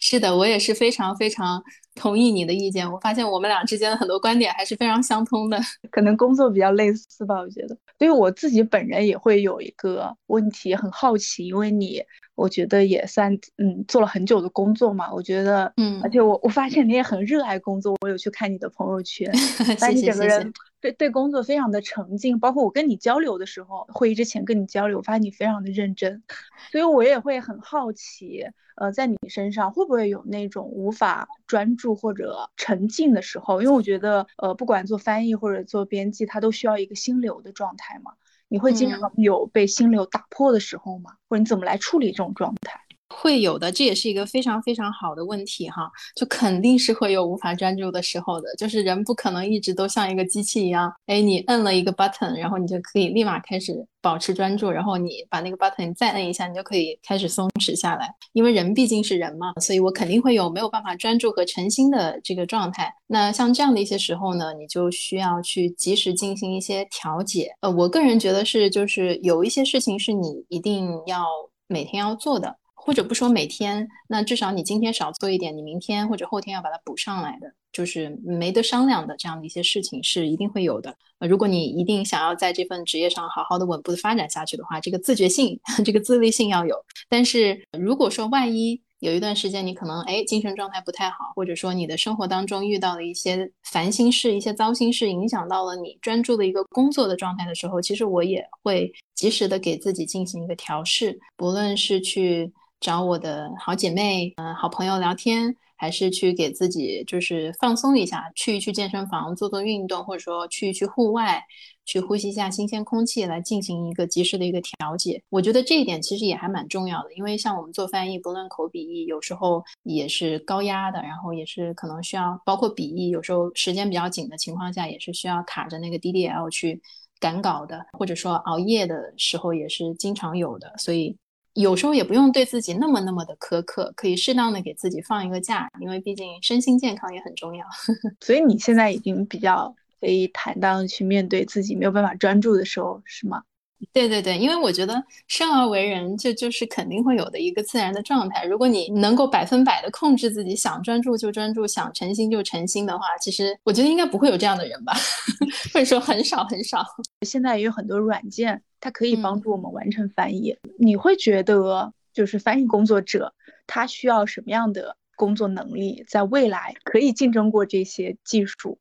[0.00, 1.62] 是的，我也是非常非常
[1.94, 2.90] 同意你的意见。
[2.90, 5.58] 我发现我们俩之间的很多观点还是非常相通的，
[5.90, 7.36] 可能工作比较类似吧。
[7.36, 12.02] 我觉得，所以我自己本人也会有一个问题，很好奇，因为你，
[12.34, 15.12] 我觉得也算嗯做了很久的工作嘛。
[15.12, 19.32] 我觉得，嗯，而且我我发现你也很热爱工作，我有去看你的朋友圈，
[19.78, 20.52] 谢谢谢谢。
[20.82, 26.24] 对对，工作非常的沉浸，包括我跟你交流的时候，会议之前跟你交流，我发现你非常的认真，
[26.72, 33.62] 所以我也会很好奇，呃，在你身上会不会有那种无法专注或者沉浸的时候？
[33.62, 38.14] 因为我觉得，呃，不管做翻译或者做编辑，它都需要一个心流的状态嘛。
[38.48, 41.12] 你会经常有被心流打破的时候吗？
[41.28, 42.80] 或者你怎么来处理这种状态？
[43.12, 62.92] 会有的，这也是一个非常非常好的问题哈，就肯定是会有无法专注的时候的，就是人不可能一直都像一个机器一样，哎，你摁了一个 button，然后你就可以立马开始保持专注，然后你把那个 button 再摁一下，你就可以开始松弛下来，因为人毕竟是人嘛，所以我肯定会有没有办法专注和沉心的这个状态。
[63.06, 67.50] 那像这样的一些时候呢，你就需要去及时进行一些调节。
[67.60, 71.26] 呃，我个人觉得是，就是有一些事情是你一定要
[71.68, 72.56] 每天要做的。
[72.84, 80.92] 或者不说每天，那至少你今天少做一点，你明天或者后天要把它补上来的，就是没得商量的这样的一些事情是一定会有的。
[81.20, 86.74] 如果你一定想要在这份职业上好好的稳步的发展下去的话，这个自觉性、 这个自律性要有。
[87.08, 102.52] 但是如果说万一有一段时间你可能哎精神状态不太好，或者说你的生活当中遇到了一些烦心事、一些糟心事，影响到了你专注的一个工作的状态的时候，其实我也会及时的给自己进行一个调试，不论是去。
[102.82, 111.40] 找我的好姐妹、嗯，好朋友聊天，还是去给自己就是放松一下，去一去健身房做做运动，或者说去一去户外，
[111.84, 115.22] 去呼吸一下新鲜空气，来进行一个及时的一个调节。
[115.30, 126.82] 我觉得这一点其实也还蛮重要的，因为像我们做翻译，不论口笔译，有时候也是高压的，然后也是可能需要，包括笔译，有时候时间比较紧的情况下，也是需要卡着那个 DDL 去。
[127.20, 131.16] 赶稿的，或者说熬夜的时候也是经常有的，所以
[131.54, 137.66] 有时候也不用对自己那么那么的苛刻，可以适当的给自己放一个假，因为毕竟身心健康也很重要。
[138.20, 143.42] 所以你现在已经比较可以坦荡的去面对自己没有办法专注的时候，是吗？
[143.92, 148.44] 对对对，因为我觉得生而为人，这就是肯定会有的一个自然的状态。
[148.44, 154.92] 如果你能够百分百的控制自己，想专注就专注，想诚心就诚心的话，其实我觉得应该不会有这样的人吧，
[155.74, 156.84] 或者说很少很少。
[157.26, 160.56] 现在也有很多软件，它可以帮助我们完成翻译。
[160.78, 163.34] 你会觉得，就是翻译工作者
[163.66, 168.78] 他需要什么样的工作能力，在未来可以竞争过这些技术？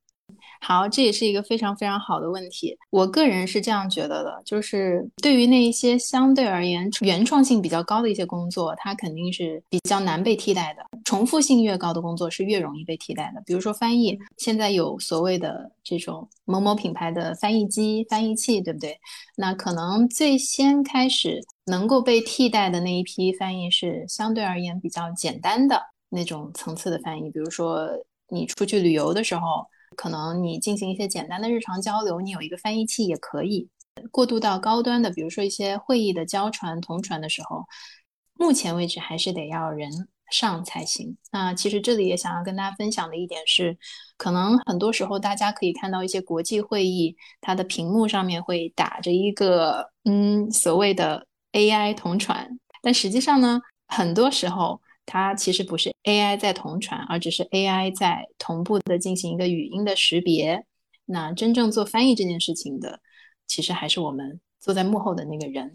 [0.63, 2.77] 好，这也是一个非常非常好的问题。
[2.91, 10.85] 我个人是这样觉得的，就是对于那一些相对而言原创性比较高的一些工作，它肯定是比较难被替代的。
[11.03, 13.41] 重复性越高的工作是越容易被替代的。
[13.43, 18.95] 比如说翻译，现在有所谓的这种某某品牌的翻译机、翻译器，对不对？
[19.35, 27.89] 那可能最先开始能够被替代的那一批翻译是相对而言比较简单的那种层次的翻译，比如说
[28.29, 29.41] 你出去旅游的时候。
[29.95, 33.69] 可能你进行一些简单的日常交流，你有一个翻译器也可以。
[34.09, 37.65] 过渡到高端的，比如说一些会议的交传、同传的时候，
[38.33, 39.91] 目前为止还是得要人
[40.31, 41.17] 上才行。
[41.31, 43.77] 那其实这里也想要跟大家分享的一点是，
[44.17, 52.47] 可能很多时候大家可以看到一些国际会议，它的屏幕上面会打着一个嗯所谓的 AI 同传，
[52.81, 54.81] 但实际上呢，很多时候。
[55.11, 60.65] 它其实不是 AI 在同传，而只是 AI 在同步的进行一个语音的识别。
[61.03, 63.01] 那真正做翻译这件事情的，
[63.45, 65.73] 其实还是我们坐在幕后的那个人。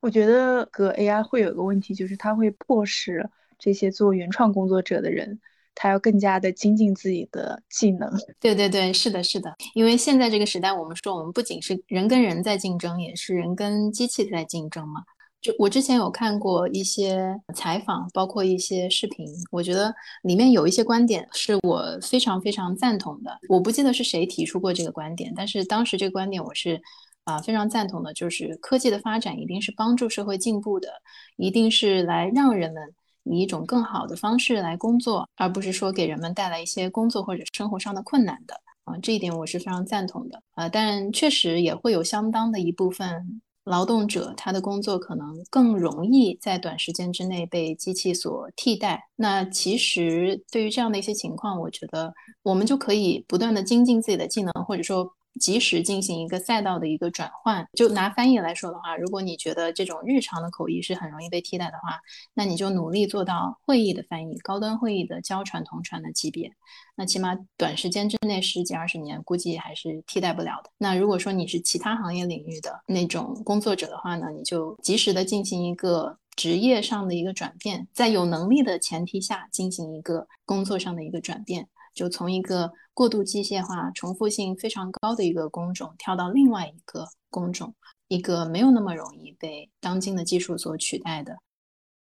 [0.00, 5.38] 我觉得个 AI 会有一个问题，就是它会迫使这些做原创工作者的人，
[5.74, 8.10] 他要更加的精进自己的技能。
[8.40, 9.54] 对对对，是的，是的。
[9.74, 15.02] 因为现在这个时代，我们说我们不仅是人跟人在竞争，也是人跟机器在竞争嘛。
[15.42, 23.36] 就我之前有看过一些采访，包括一些视频，我觉得里面有一些观点是我非常非常赞同的。
[23.48, 26.80] 我不记得是谁提出过这个观点，但是当时这个观点我是
[27.24, 30.88] 啊非常赞同的，就是科技的发展一定是帮助社会进步的，
[31.36, 32.80] 一定是来让人们
[33.24, 38.96] 以一种更好的方式来工作，而不是说给人们带来一些工作或者生活上的困难的啊。
[39.02, 43.42] 这一点我是非常赞同的啊，但确实也会有相当的一部分。
[43.64, 49.08] 劳动者他的工作可能更容易在短时间之内被机器所替代。
[49.16, 55.12] 那其实对于这样的一些情况，我觉得我们就可以不断的精进自己的技能，或者说。
[55.40, 57.66] 及时进行一个赛道的一个转换。
[57.74, 62.00] 就拿翻译来说的话，如果你觉得这种日常的口译是很容易被替代的话，
[62.34, 66.52] 那你就努力做到会议的翻译、高端会议的交传同传的级别。
[66.94, 70.70] 那起码短时间之内十几二十年，估计还是替代不了的。
[70.78, 81.68] 那如果说你是其他行业领域的那种工作者的话呢，你就及时的进行一个职业上的一个转变，在有能力的前提下进行一个工作上的一个转变。
[81.94, 87.74] 就从一个过度机械化、重复性非常高的一个工种跳到另外一个工种，
[88.08, 91.36] 一个没有那么容易被当今的技术所取代的。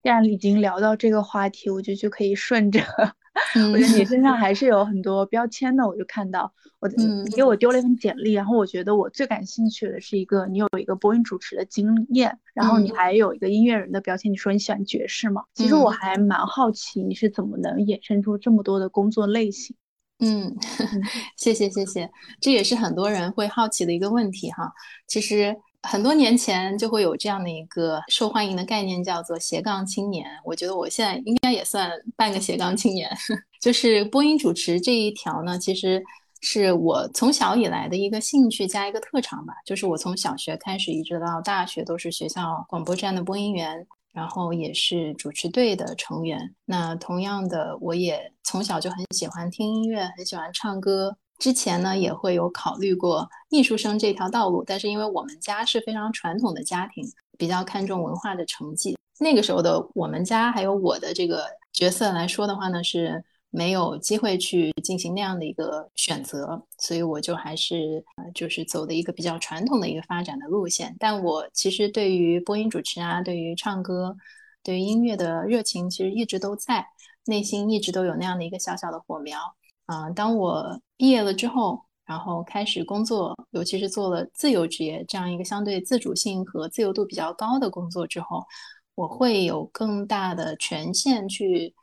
[0.01, 2.79] 既然已经聊到这个话题，我觉得就可以顺着。
[3.71, 15.43] 我觉得你身上还是有很多标签的，我就看到我你给我丢了一份简历，然后我觉得我最感兴趣的是一个你有一个播音主持的经验，然后你还有一个音乐人的标签，你说你喜欢爵士嘛？
[15.53, 19.75] 其实我还蛮好奇你是怎么能衍生出这么多的工作类型。
[20.19, 20.53] 嗯，
[21.37, 22.09] 谢谢谢谢，
[22.41, 24.71] 这也是很多人会好奇的一个问题哈。
[25.07, 30.25] 其实很多年前就会有这样的一个受欢迎的概念，叫做斜杠青年。
[30.43, 33.09] 我觉得我现在应该也算半个斜杠青年。
[33.61, 36.03] 就是播音主持这一条呢，其实
[36.41, 39.53] 是我从小以来的一个兴趣加一个特长吧。
[39.65, 43.87] 就是我从小学开始一直到大学都是学校广播站的播音员。
[44.11, 46.55] 然后也是主持队的成员。
[46.65, 51.17] 那同样的，我也从小就很喜欢听音乐，很喜欢唱歌。
[51.37, 57.05] 之前呢，也会有考虑过艺术生这条道路，但是因为我们家是非常传统的家庭，
[57.37, 58.97] 比较看重文化的成绩。
[59.19, 63.23] 那个时候的我们家，还有我的这个角色来说的话呢，是。
[63.51, 70.95] 没有机会去进行那样的一个选择，所以我就还是呃，就是走的一个比较传统的一个发展的路线。
[70.99, 74.15] 但我其实对于播音主持啊，对于唱歌，
[74.61, 76.85] 对于音乐的热情，其实一直都在，
[77.25, 79.39] 内心一直都有那样的一个小小的火苗
[79.87, 80.11] 啊。
[80.11, 88.45] 当我毕业了之后，然后开始工作，尤其是做了自由职业这样一个相对自主性和自由度比较高的工作之后，
[88.93, 91.73] 我会有更大的权限去。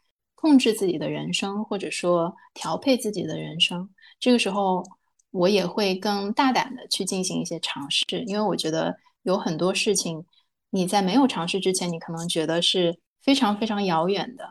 [0.47, 3.91] 控制自己的人生，或者说调配自己的人生，
[4.21, 4.85] 这个时候
[5.33, 10.25] 我也会更大胆的去进行一些尝试，因为我觉得有很多事情
[10.71, 14.49] 你在没有尝试之前，你可能觉得是非常非常遥远的，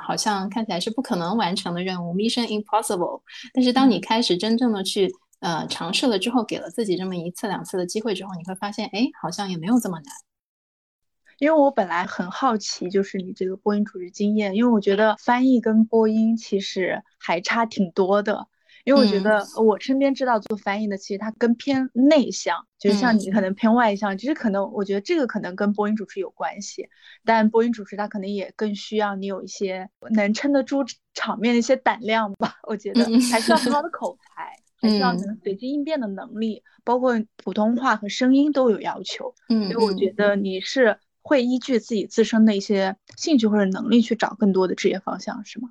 [0.00, 3.20] 好像看起来是不可能完成的任务，mission impossible。
[3.52, 10.27] 但是当你开始真正的去呃尝试了之后，给了自己这么一次两次的机会之后，你会发现，哎，好像也没有这么难。
[11.38, 18.46] 因为我本来很好奇，就是你这个播音主持经验，因为我觉得翻译跟播音其实还差挺多的。
[18.84, 24.16] 因为我觉得我身边知道做翻译的，其实他更偏内向，就是像你可能偏外向。
[24.16, 26.88] 其实可能我觉得这个可能跟播音主持有关系，
[27.22, 30.82] 但播音主持他可能也更需要你有一些能撑得住
[31.12, 32.54] 场面的一些胆量吧。
[32.66, 39.34] 我觉得还需要很好的 口才，还需要可能随机应变的能力，包括普通话和声音都有要求。
[39.50, 40.98] 嗯，所以我觉得你是。
[41.28, 45.68] 会依据自己自身的一些兴趣或者能力去找更多的职业方向，是吗？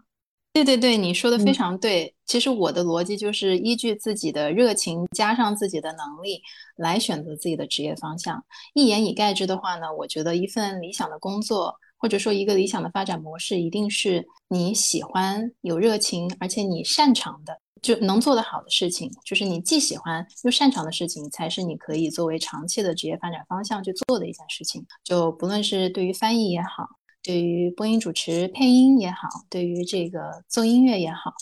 [0.54, 2.14] 对对对，你说的非常对。
[2.28, 6.42] 其实我的逻辑就是依据自己的热情加上自己的能力
[6.76, 8.44] 来选择自己的职业方向。
[8.76, 17.60] 一言以概之的话呢，我觉得一份理想的工作或者说一个理想的发展模式，一定是你喜欢、有热情，而且你擅长的。
[17.82, 24.86] 就能做得好的事情，就是你既喜欢又擅长的事情，才是你可以作为长期的职业发展方向去做的一件事情。
[25.04, 26.88] 就不论是对于翻译也好，
[27.24, 31.34] 对于播音主持、配音也好，对于这个做音乐也好，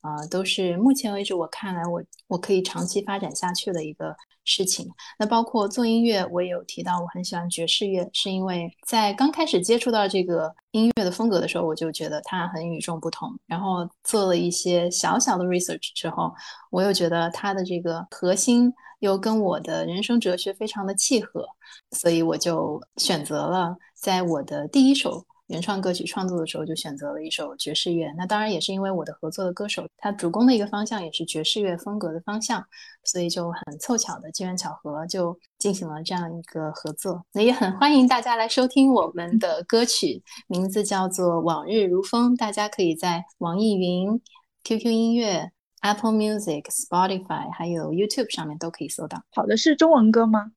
[0.00, 4.14] 啊，都是目前为止我看来我我可以长期发展下去的一个。
[4.42, 4.88] 事情，
[5.18, 13.30] 那包括做音乐，我也有提到，我很喜欢爵士乐，是因为在刚开始接触到这个音乐的风格的时候，我就觉得它很与众不同。
[13.46, 16.32] 然后做了一些小小的 research 之后，
[16.70, 21.46] 我又觉得它的这个核心又跟我的人生哲学非常的契合，
[21.92, 25.24] 所以我就选择了在我的第一首。
[25.50, 32.64] 原创歌曲创作的时候就选择了一首爵士乐，那当然也是因为我的合作的歌手他主攻的一个方向也是爵士乐风格的方向，
[33.02, 37.24] 所以就很凑巧的机缘巧合就进行了这样一个合作。
[37.32, 44.20] 那也很欢迎大家来收听我们的歌曲，名字叫做《往日如风》，大家可以在网易云、
[44.62, 49.20] QQ 音乐、Apple Music、Spotify 还有 YouTube 上面都可以搜到。
[49.32, 50.52] 好的，是中文歌吗？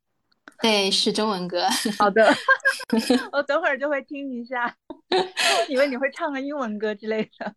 [0.62, 1.68] 对，是中文歌。
[1.98, 2.34] 好的
[3.32, 4.74] 我等会儿就会听一下。
[5.68, 7.54] 以为你会唱个英文歌之类的。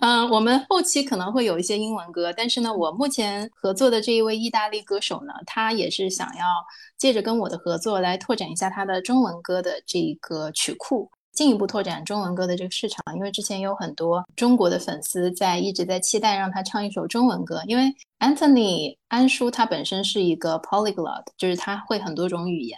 [0.00, 6.44] 嗯，我们后期可能会有一些英文歌，但是呢，我目前合作的这一位意大利歌手呢，他也是想要
[6.96, 11.10] 借着跟我的合作来拓展一下他的中文歌的这个曲库。
[11.38, 17.62] 进一步拓展中文歌的这个市场，因为之前有很多中国的粉丝在一直在期待让他唱一首中文歌。
[17.68, 17.84] 因为
[18.18, 22.76] Anthony 安叔他本身是一个 polyglot，就是他会很多种语言，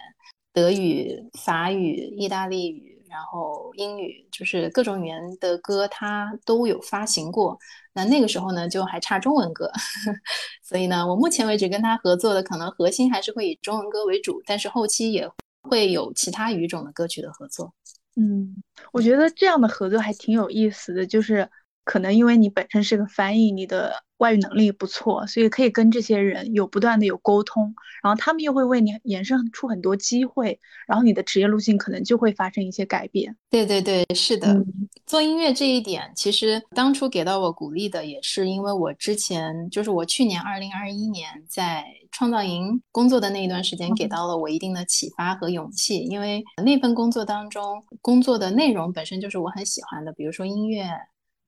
[0.52, 7.58] 德语、法语、意大利语，然后英语，就是各种语言的歌他都有发行过。
[7.94, 9.72] 那那个时候呢，就还差中文歌，
[10.62, 15.26] 所以呢，我目前为止跟他合作的可能核心还是会以中文歌为主，但是后期也
[15.62, 17.72] 会有其他语种的歌曲的合作。
[18.16, 21.48] 嗯，我觉得这样的合作还挺有意思的，就是
[21.84, 24.04] 可能因为你本身是个翻译，你的。
[24.20, 33.34] 外语能力不错，所以可以跟这些人有不断的有沟通，然后他们又会为你延伸出很多机会，然后你的职业路径可能就会发生一些改变。
[33.48, 34.62] 对对对，是的。
[35.06, 46.00] 做音乐这一点，其实当初给到我鼓励的也是因为我之前就是我去年二零二一年在创造营工作的那一段时间，给到了我一定的启发和勇气。
[46.00, 50.86] 因为那份工作当中，工作的内容本身就是我很喜欢的，比如说音乐。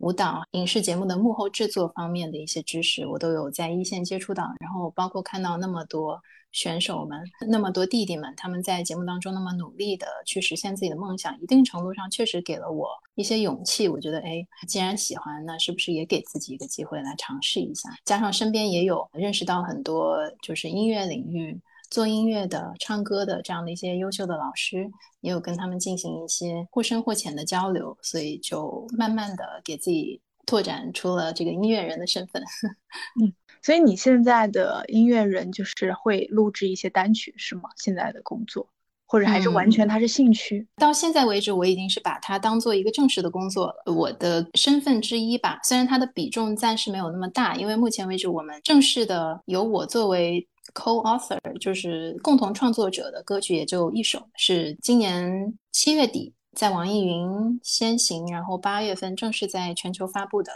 [0.03, 4.53] 舞蹈、影视节目的幕后制作方面的一些知识，我都有在一线接触到。
[4.59, 13.87] 然后包括看到那么多选手们、那么多弟弟们，他们在节目当中那么努力的去实现自己的梦想，一定程度上确实给了我一些勇气。
[13.87, 17.89] 我觉得，哎，既然喜欢，那是不是也给自己一个机会来尝试一下？
[18.05, 21.61] 加上身边也有认识到很多就是音乐领域。
[21.93, 24.91] 做音乐的、唱歌的这样的一些优秀的老师，
[25.21, 32.43] 也有跟他们进行一些或深或浅的交流，所以就慢慢的给自己拓展出了这个音乐人的身份。
[33.23, 33.31] 嗯，
[33.63, 37.65] 所以你现在的音乐人就是会录制一些单曲是吗？
[37.77, 38.67] 现在的工作，
[39.05, 40.67] 或者还是完全他是兴趣？
[40.77, 45.61] 到现在为止，我已经是把它当做一个正式的工作了，我的身份之一吧。
[45.63, 50.49] 虽然它的比重暂时没有那么大，因为目前为止我们正式的由我作为。
[50.75, 60.53] Co-author 就是共同创作者的歌曲也就一首，是今年七月底在网易云先行，然后八月份正式在全球发布的。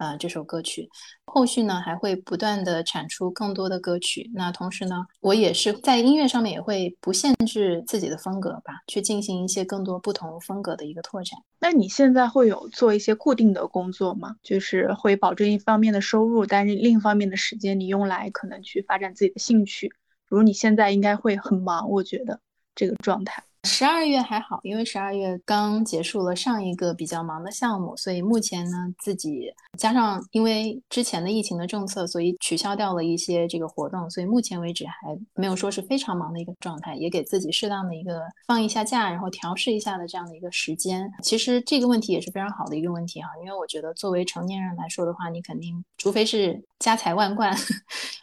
[0.00, 0.88] 呃，这首歌曲，
[1.26, 4.30] 后续呢还会不断的产出更多的歌曲。
[4.32, 11.38] 那同时呢，我也是在音乐上面也会不限制自己的风格吧，去进行一些更多不同风格的一个拓展。
[11.58, 14.36] 那你现在会有做一些固定的工作吗？
[14.42, 19.88] 就是会保证一方面的收入，但是另一方面的时间你用来可能去发展自己的兴趣。
[19.88, 22.40] 比如你现在应该会很忙，我觉得
[22.74, 23.44] 这个状态。
[23.64, 41.10] 十二月还好，因为十二月刚结束了上一个比较忙的项目，所以目前呢自己加上因为之前的疫情的政策，所以取消掉了一些这个活动，所以目前为止还没有说是非常忙的一个状态，也给自己适当的一个放一下假，然后调试一下的这样的一个时间。
[41.22, 47.54] 其实这个问题也是非常好的一个问题哈，因为我觉得作为成年人来说的话，你肯定除非是家财万贯。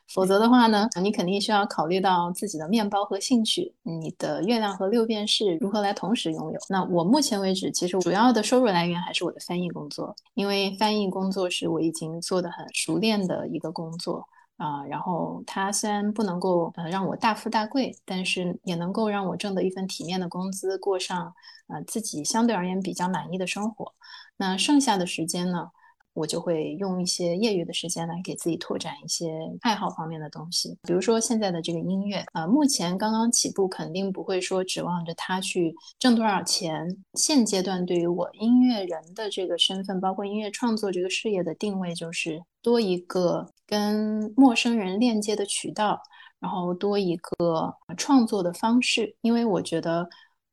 [0.07, 6.59] 否则的话呢，你肯定需要考虑到自己的面包和兴趣，你的月亮和六便士如何来同时拥有。
[6.69, 14.83] 那我目前为止，其实主要的收入来源还是我的翻译工作，因为翻译工作是我已经做的很熟练的一个工作啊。
[14.85, 21.33] 然后它虽然不能够呃让我大富大贵，但是也能够让我挣得一份体面的工资，过上
[21.67, 23.93] 呃自己相对而言比较满意的生活。
[24.37, 25.71] 那剩下的时间呢？
[26.17, 36.87] 我就会用一些业余的时间来给自己拓展一些爱好方面的东西，比如说现在的这个音乐，呃，目前刚刚起步，肯定不会说指望着它去挣多少钱。
[37.13, 46.01] 现阶段对于我音乐人的这个身份，包括音乐创作这个事业的定位，就是多一个跟陌生人链接的渠道，
[46.39, 50.09] 然后多一个创作的方式，因为我觉得。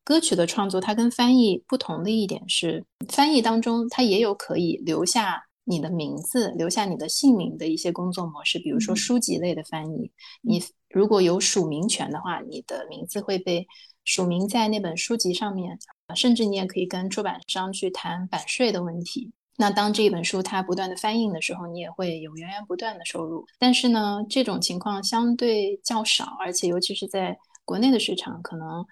[0.06, 8.58] 歌曲的创作，它跟翻译不同的一点是，翻译当中它也有可以留下你的名字、留下你的姓名的一些工作模式。
[8.58, 10.10] 比如说书籍类的翻译，
[10.42, 13.66] 你如果有署名权的话，你的名字会被
[14.04, 15.78] 署名在那本书籍上面。
[16.14, 19.32] 甚至你也可以跟出版商去谈版税的问题。
[19.56, 23.44] 那当这一本书它不断的翻印的时候，你也会有源源不断的收入。
[23.58, 28.84] 但是呢，这种情况相对较少，而且尤其是在国内的市场，可能。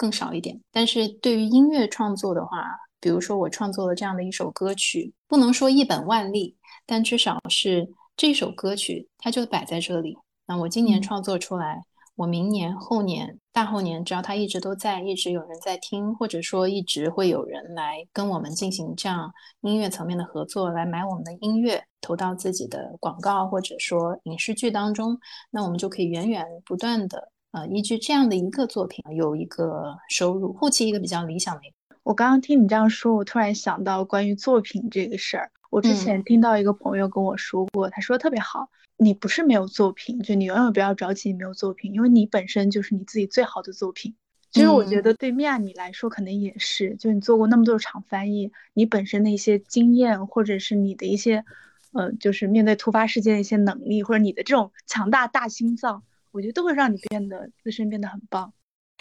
[0.00, 2.62] 更少一点，但是对于音乐创作的话，
[3.00, 10.16] 比如说我创作了这样的一首歌曲，不能说一本万利，但至少是这首歌曲它就摆在这里。
[10.46, 11.82] 那我今年创作出来，
[12.16, 25.16] 我明年、后年、大后年，只要它一直都在，一直有人在听，或者说一直会有人来跟我们进行这样音乐层面的合作，来买我们的音乐，投到自己的广告或者说影视剧当中，
[25.50, 27.30] 那我们就可以源源不断的。
[27.52, 31.62] 呃，依据这样的一个作品有一个收入，后期一个比较理想的。
[32.08, 35.50] 我刚刚听你这样说，我突然想到关于作品这个事儿。
[35.68, 44.14] 我之前听到一个朋友跟我说过，他说特别好，你不是没有作品，就你永远不要着急没有作品，因为你本身就是你自己最好的作品。
[44.50, 51.44] 其实我觉得对面你来说可能也是，就你做过那么多场翻译，你本身的一些经验，或者是你的一些，
[51.92, 56.02] 呃，就是面对突发事件的一些能力，或者你的这种强大大心脏。
[56.30, 58.54] 我觉得都会让你变得自身变得很棒。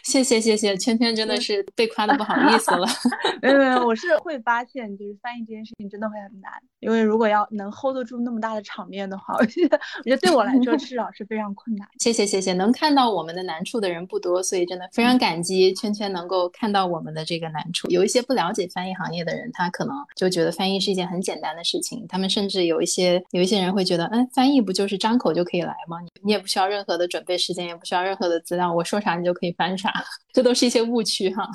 [0.08, 2.88] 谢谢谢谢，圈圈真的是被夸的不好意思了。
[3.44, 6.50] 没有没有，我是会发现，就是翻译这件事情真的会很难，
[6.80, 11.86] 因为如果要能 hold 得住那么大的场面的话，我觉得我觉得对我来说至少是非常困难。
[12.00, 17.90] 谢谢谢谢，能看到我们的难处的人不多，所以真的非常感激圈圈能够看到我们的这个难处。
[17.90, 26.00] 有一些不了解翻译行业的人，他可能就觉得翻译是一件很简单的事情，他们甚至有一些有一些人会觉得，嗯，翻译不就是张口就可以来吗？
[26.00, 29.94] 你你也不需要任何的准备时间，也不需要任何的资料，我说啥你就可以翻啥。
[30.34, 31.50] 这都是一些误区哈，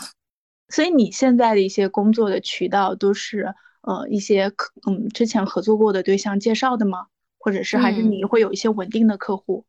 [0.69, 7.07] 所以你现在的一些工作的渠道都是呃一些可嗯之前合作过的对象介绍的吗？
[7.39, 9.65] 或者是还是你会有一些稳定的客户？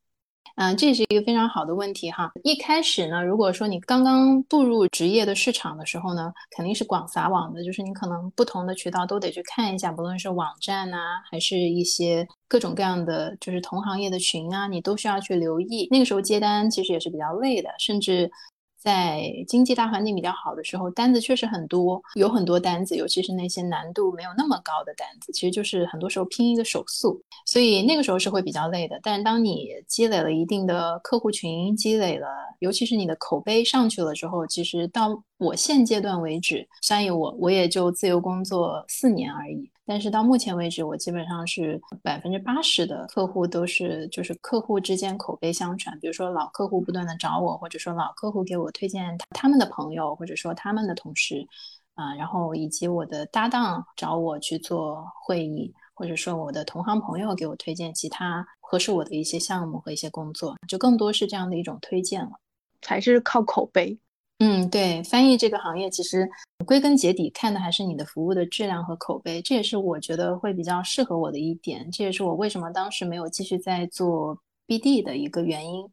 [0.56, 2.32] 嗯，这是一个非常好的问题哈。
[2.44, 10.98] 一开始呢，如果说你刚刚步入职业的市场的时候呢，肯定是广撒网的，就是你可能不同的渠道都得去看一下，不论是网站呐，
[11.32, 15.88] 还是一些各种各样的就是同行业的群啊，你都需要去留意。
[15.90, 18.30] 那个时候接单其实也是比较累的，甚至。
[18.84, 29.00] 在经济大环境比较好的时候，单子确实很多，有很多单子，尤其是那些难度没有那么高的单子，其实就是很多时候拼一个手速，所以那个时候是会比较累的。
[29.02, 32.28] 但是当你积累了一定的客户群，积累了，
[32.60, 39.72] 尤其是你的口碑上去了之后，其实到我现阶段为止，相当于我我也就自由工作四年而已。
[39.86, 51.46] 但是到目前为止，我基本上是百分之八十的客户都是就是客户之间口碑相传，比如说老客户不断的找我，或者说老客户给我推荐他们的朋友，或者说他们的同事，
[51.96, 62.32] 啊，然后以及我的搭档找我去做会议，或者说我的同行朋友给我推荐其他合适我的一些项目和一些工作，就更多是这样的一种推荐了，
[62.82, 64.00] 还是靠口碑。
[64.46, 66.30] 嗯，对，翻译这个行业其实
[66.66, 74.38] 归根结底看的还是你的服务的质量和口碑，这也是我觉得会比较适合我的一点，这也是我为什么当时没有继续在做
[74.68, 75.86] BD 的一个原因。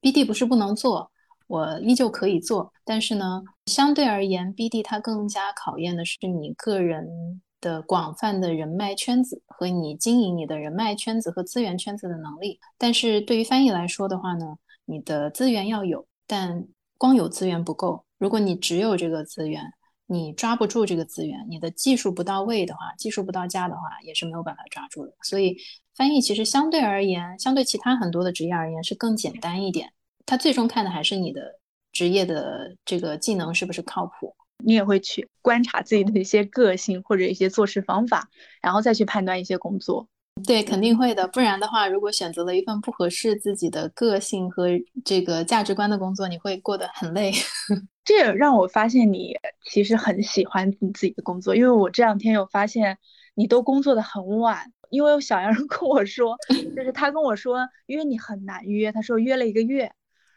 [0.00, 1.10] BD 不是不能做，
[1.48, 12.58] 我依旧可以做，但是呢，相对而言，BD 它更加考验的是你个人的广泛的人脉圈子和你经营你的人脉圈子和资源圈子的能力。
[12.78, 14.56] 但是对于翻译来说的话呢，
[14.86, 16.66] 你的资源要有，但
[16.98, 19.62] 光有资源不够，如果你只有这个资源，
[20.06, 25.14] 你抓不住这个资源，你的技术不到位的话，技术不到家的话，也是没有办法抓住的。
[25.22, 25.56] 所以，
[25.94, 29.92] 翻译其实相对而言，相对其他很多的职业而言是更简单一点。
[30.26, 31.58] 它最终看的还是你的
[31.92, 34.34] 职业的这个技能是不是靠谱。
[34.64, 38.28] 你也会去观察自己的一些个性或者一些做事方法，
[38.60, 40.08] 然后再去判断一些工作。
[40.46, 41.26] 对，肯定会的。
[41.28, 44.68] 不然的话，如果选择了一份不合适自己的个性和
[45.04, 47.32] 这个价值观的工作，你会过得很累。
[48.04, 49.34] 这也让我发现你
[49.70, 52.98] 其实很喜欢你自己的工作，因为我这两天有发现
[53.34, 54.72] 你都工作的很晚。
[54.90, 56.34] 因为小杨 跟我说，
[56.74, 59.92] 就是他跟我说约你很难约，他说约了一个月，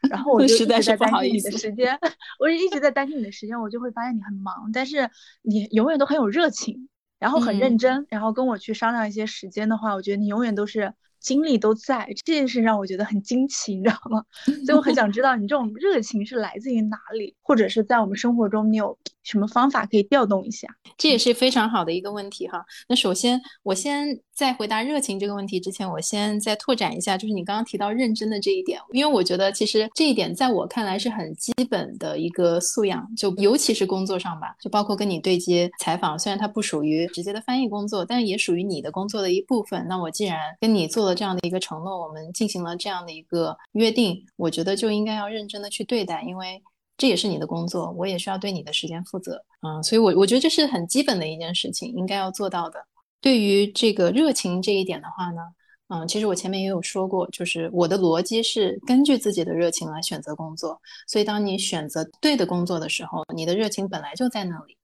[0.10, 1.98] 然后我 就一直在担心你的时间，
[2.38, 5.10] 我就一直在担心你的时间，我就会发现你很忙，但是
[5.42, 6.90] 你永远都很有热情。
[7.22, 14.26] 然后很认真，然后跟我去商量一些时间的话，我觉得你永远都是精力都在，这件事让我觉得很惊奇，你知道吗？
[14.66, 20.68] 所以我很想知道你这种热情是来自于哪里，或者是在我们生活中你有什么方法可以调动一下？
[20.98, 22.64] 这也是非常好的一个问题哈。
[22.88, 39.86] 那首先，我先在回答热情这个问题之前，我先再拓展一下，就是你刚刚提到认真的这一点，因为我觉得其实这一点在我看来是很基本的一个素养，就尤其是工作上吧，就包括跟你对接采访，虽然它不属于直接的翻译工作，但也属于你的工作的一部分。
[39.88, 46.62] 那我既然跟你做了这样的一个承诺，我们进行了这样的一个约定，我觉得就应该要认真的去对待，因为。
[47.02, 52.80] 这也是你的工作，我也需要对你的时间负责，嗯，所以，我我觉得这是很基本的一件事情，应该要做到的。
[53.20, 55.42] 对于这个热情这一点的话呢，
[55.88, 60.80] 嗯，其实我前面也有说过，就是我的逻辑是根据自己的热情来选择工作。
[61.08, 64.78] 所以，当你选择对的工作的时候，你的热情本来就在那里。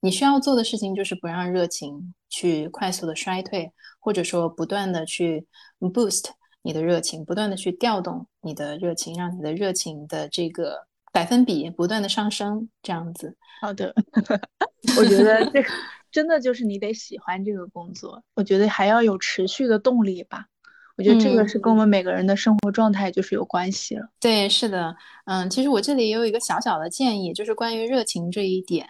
[0.00, 5.46] 你需要做的事情就是不让热情去快速的衰退，或者说不断的去
[5.80, 6.26] boost
[6.60, 10.86] 你的热情，不断的去调动你的热情，让你的热情的这个。
[11.14, 13.36] 百分比不断的上升，这样子。
[13.60, 13.94] 好的，
[14.98, 15.68] 我觉得这个
[16.10, 20.46] 真的就是你得喜欢这个工作，我觉得还要有持续的动力吧。
[20.96, 24.08] 我觉得这个是跟我们每个人的生活状态就是有关系了。
[24.18, 24.96] 对，是的，
[25.26, 28.84] 嗯，其实我这里也有一个小小的建议，就是关于热情这一点，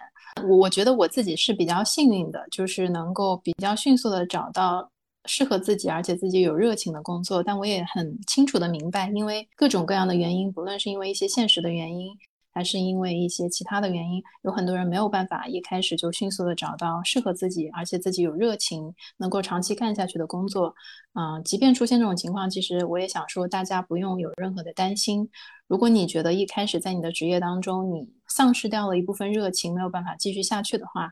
[0.47, 4.89] 我我觉得我自己是比较幸运的，就是能够比较迅速的找到。
[5.27, 12.15] 适合自己，而且自己有热情的工作，但我也很清楚的明白，因为各种各样的原因，不论是因为一些现实的原因，
[12.53, 20.73] 还是因为一些其他的原因，有很多人没有办法一开始就迅速的找到适合自己，而且自己有热情，能够长期干下去的工作。
[21.13, 25.29] 嗯，即便出现这种情况，其实我也想说，大家不用有任何的担心。
[25.67, 31.11] 如果你觉得一开始在你的职业当中，你丧失掉了一部分热情，没有办法继续下去的话，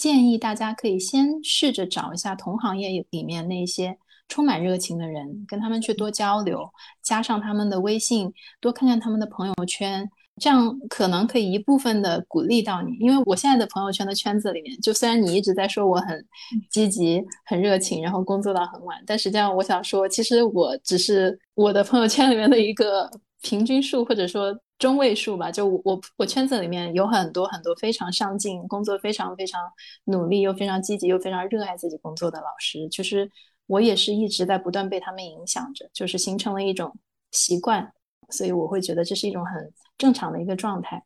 [0.00, 3.98] 建议大家可以先试着找一下同行业里面那些
[4.28, 6.66] 充满热情的人，跟他们去多交流，
[7.02, 8.32] 加上他们的微信，
[8.62, 10.08] 多看看他们的朋友圈，
[10.40, 12.96] 这样可能可以一部分的鼓励到你。
[12.98, 16.24] 因为我现在的朋友圈的圈子里面，就虽然你一直在说我很
[16.70, 23.10] 积极、很热情，然后工作到很晚，但实际上我想说，其实我只是我的朋友圈里面的一个
[23.42, 24.60] 平均数，或者说。
[24.80, 29.60] 中位数吧，就我我圈子里面有很多很多非常上进、工作非常非常
[30.04, 33.30] 努力又非常积极又非常热爱自己工作的老师，其实
[33.66, 36.96] 我也是一直在不断被他们影响着，就是形成了一种
[37.30, 37.92] 习惯，
[38.30, 41.04] 所以我会觉得这是一种很正常的一个状态。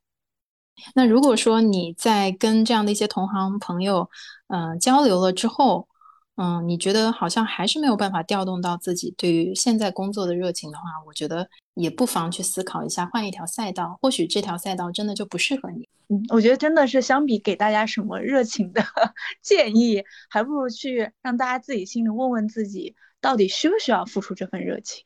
[0.94, 4.08] 那如果说你在跟这样的一些同行朋友，
[4.46, 5.88] 嗯，交流了之后，
[6.36, 11.48] 嗯，你觉得好像还是没有办法调动到自己对于现在工作的热情的话，我觉得。
[11.74, 15.88] 也不妨去思考一下，换一条赛道，或许这条赛道真的就不适合你。
[16.08, 18.80] 嗯，我觉得真的是相比给大家什么热情的
[19.42, 25.02] 建议，还不如去让大家自己心里问问自己，到底需不需要付出这份热情。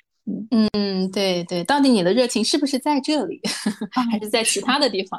[0.51, 3.41] 嗯嗯，对对，到底你的热情是不是在这里，
[4.13, 5.19] 还是在其他的地方？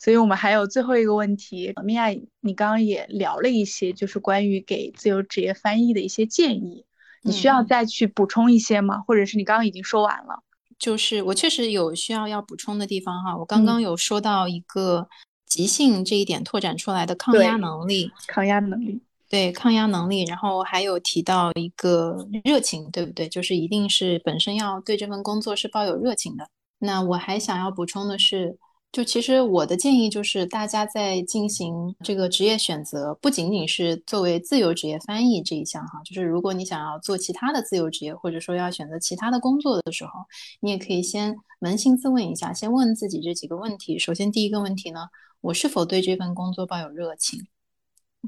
[0.00, 2.08] 所以我们还有最后一个问题，米娅，
[2.40, 6.86] 你刚刚也聊了一些，就是关于给自由职业翻译的一些建议，
[7.22, 9.04] 你需要再去补充一些吗？
[9.06, 10.42] 或者是你刚刚已经说完了？
[10.78, 15.06] 就是我确实有需要要补充的地方哈，我刚刚有说到一个
[15.44, 23.28] 即兴这一点拓展出来的抗压能力，抗压能力，对抗压能力，然后还有提到一个热情，对不对？
[23.28, 26.48] 就是一定是本身要对这份工作是抱有热情的。
[26.78, 28.56] 那我还想要补充的是，
[28.92, 40.10] 就其实我的建议就是，大家在进行这个职业选择，不仅仅是作为自由职业翻译这一项哈，就是如果你想要做其他的自由职业，或者说要选择其他的工作的时候，
[40.58, 43.96] 你也可以先扪心自问一下，先问自己这几个问题。
[43.96, 45.06] 首先，第一个问题呢，
[45.40, 47.46] 我是否对这份工作抱有热情？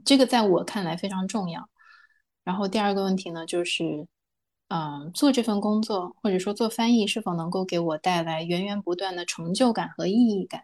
[0.05, 1.69] 这个在我看来非常重要。
[2.45, 4.07] 然后第二个问题呢，就是。
[4.75, 10.63] 嗯，做这份工作或者说做翻译是否能够给我带来源源不断的成就感和意义感？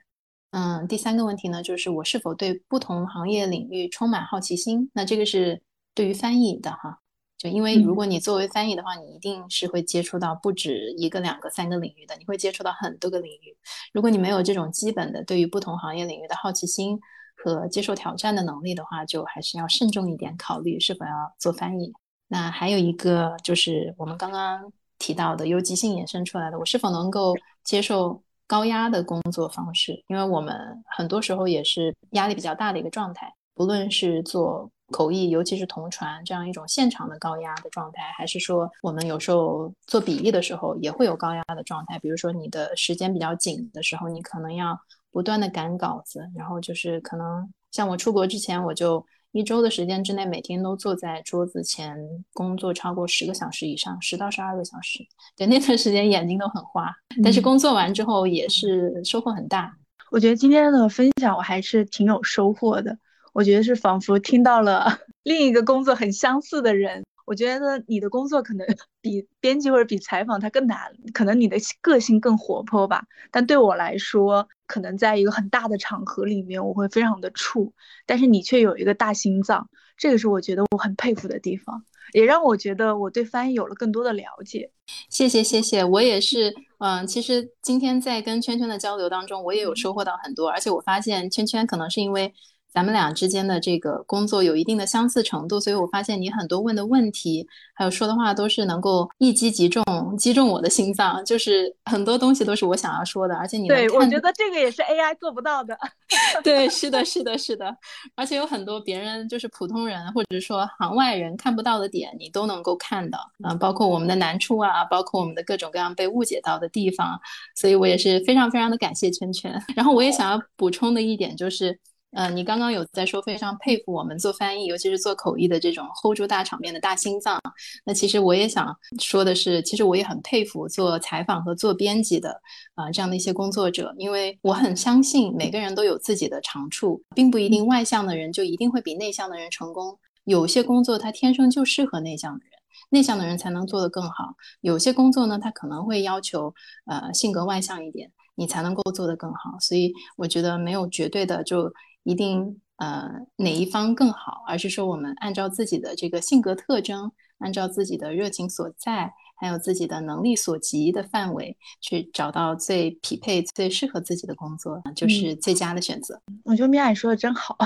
[0.52, 4.90] 嗯，第三个问题呢，就是我是否对不同行业领域充满好奇心？
[4.94, 5.60] 那这个是
[5.94, 7.00] 对于翻译的哈，
[7.36, 13.54] 就因为如果你作为翻译的话，你一定是会接触到不止一个、两个、三个领域的，你会接触到很多个领域。
[13.92, 16.98] 如果你没有这种基本的对于不同行业领域的好奇心
[17.36, 21.92] 和接受挑战的能力的话，就还是要慎重一点考虑是否要做翻译。
[22.30, 30.04] 那还有一个就是我们刚刚提到的由即兴衍生出来的，我是否能够接受高压的工作方式？
[30.08, 30.54] 因为我们
[30.84, 41.98] 很多时候也是压力比较大的一个状态，不论是做口译，尤其是同传这样一种现场的高压的状态，还是说我们有时候做笔译的时候也会有高压的状态。
[41.98, 44.78] 比如说你的时间比较紧的时候，你可能要
[45.10, 49.02] 不断的赶稿子，然后就是可能像我出国之前我就。
[49.32, 51.96] 一周的时间之内，每天都坐在桌子前
[52.32, 55.06] 工作超过十个小时以上，十到十二个小时。
[55.36, 56.90] 对，那段时间眼睛都很花，
[57.22, 59.76] 但是工作完之后也是收获很大。
[60.10, 62.98] 我觉得今天的分享我还是挺有收获的。
[63.34, 67.04] 我觉得是仿佛听到了 另一个工作很相似的人。
[67.26, 68.66] 我觉得你的工作可能
[69.02, 70.78] 比编辑或者比采访它更难，
[71.12, 73.04] 可能你的个性更活泼吧。
[73.30, 77.72] 但对我来说，可能在一个很大的场合里面，我会非常的怵。
[78.06, 84.70] 但是你却有一个大心脏，这个是我觉得我很佩服的地方，也让我觉得我对翻译有了更多的了解。
[85.10, 86.54] 谢谢谢谢，我也是。
[86.78, 92.32] 嗯，其实今天在跟圈圈的交流当中，我也有收获到很多，而且我发现圈圈可能是因为。
[92.78, 99.82] 咱们俩之间的这个工作有一定的相似程度，所以我发现你很多问的问题，还有说的话，都是能够一击即中，
[100.16, 101.24] 击中我的心脏。
[101.24, 105.76] 就是很多东西都是我想要说的，而且你对我觉得这个也是 AI 做不到的。
[106.44, 107.76] 对，是的，是的，是的。
[108.14, 113.18] 而且有很多别人就是普通人或者说行外人看不到的点，你都能够看到。
[113.42, 117.18] 嗯，包括我们的难处啊，包括我们的各种各样被误解到的地方。
[117.56, 119.60] 所以我也是非常非常的感谢圈圈。
[119.74, 121.76] 然后我也想要补充的一点就是。
[122.12, 127.38] 嗯，你刚刚有在说非常佩服我们做翻译，尤其是做口译的这种 hold 住大场面的大心脏。
[127.84, 132.40] 那其实我也想说的是，其实我也很佩服做采访和做编辑的
[132.74, 139.98] 啊这样的一些工作者，因为我很相信每个人都有自己的长处，并不一定外向的人就一定会比内向的人成功。
[140.24, 142.52] 有些工作他天生就适合内向的人，
[142.88, 144.34] 内向的人才能做得更好。
[144.62, 146.54] 有些工作呢，他可能会要求
[146.86, 149.58] 呃性格外向一点，你才能够做得更好。
[149.60, 151.70] 所以我觉得没有绝对的就。
[152.08, 153.06] 一定呃
[153.36, 159.12] 哪一方更好，而是说我们按照自己的这个性格特征，按照自己的热情所在。
[159.38, 166.20] 还有自己的能力所及的范围，去找到最匹配、最适合自己的工作，就是最佳的选择。
[166.44, 167.56] 我觉得米娅说的真好，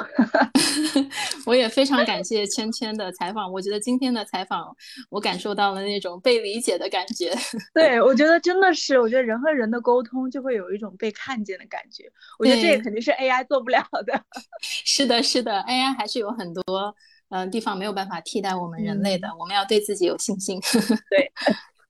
[1.47, 3.51] 我也非常感谢圈圈的采访。
[3.51, 4.75] 我觉得今天的采访，
[5.09, 7.33] 我感受到了那种被理解的感觉。
[7.73, 12.05] 对，我觉得真的是，我觉得人和人的沟通就会有一种被看见的感觉。
[12.39, 14.23] 我觉得这也肯定是 AI 做不了的。
[14.61, 16.95] 是的，是的，AI 还是有很多。
[17.35, 20.61] 嗯，地方没有办法替代我们人类的，我们要对自己有信心。
[21.09, 21.33] 对，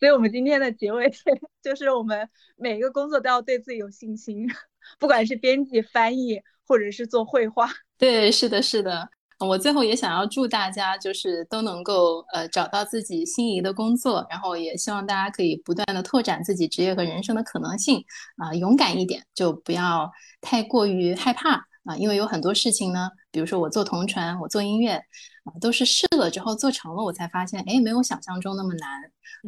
[0.03, 1.09] 所以，我们今天的结尾
[1.63, 4.49] 就是我们每一个工作都要对自己有信心，
[4.99, 7.71] 不管是编辑、翻译，或者是做绘画。
[7.97, 9.09] 对，是的，是的。
[9.39, 18.05] 我最后也想要祝大家就是都能够呃找到自己心仪的工作，然后也希望大家可以不断的拓展自己职业和人生的可能性
[18.39, 21.65] 啊，勇敢一点，就不要太过于害怕。
[21.85, 25.01] 啊，因为有很多事情呢，比如说我做同传，我做音乐，
[25.45, 29.03] 啊，都是试了之后做成了，我才发现，哎，没有想象中那么难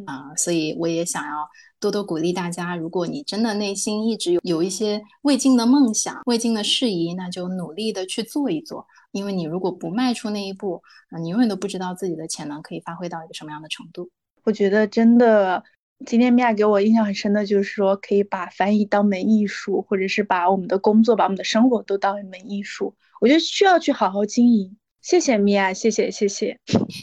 [0.05, 0.35] 啊。
[0.35, 1.47] 所以我也想要
[1.79, 8.85] 多多鼓励大家，如果你真的内心一直有有一些未尽的梦想、未尽的事宜，那就努力的去做一做。
[9.11, 14.09] 因为你如果不迈出那一步，啊，你永远都不知道自己的潜能可以发挥到一个什么样的程度。
[14.43, 15.63] 我觉得真的。
[16.05, 22.93] 今天米娅给我印象很深的就是说，可以把翻译当门艺术，或者是把我们的工作、把我们的生活都当一门艺术。
[23.21, 24.75] 我觉得需要去好好经营。
[25.05, 26.57] 谢谢米娅，谢谢谢谢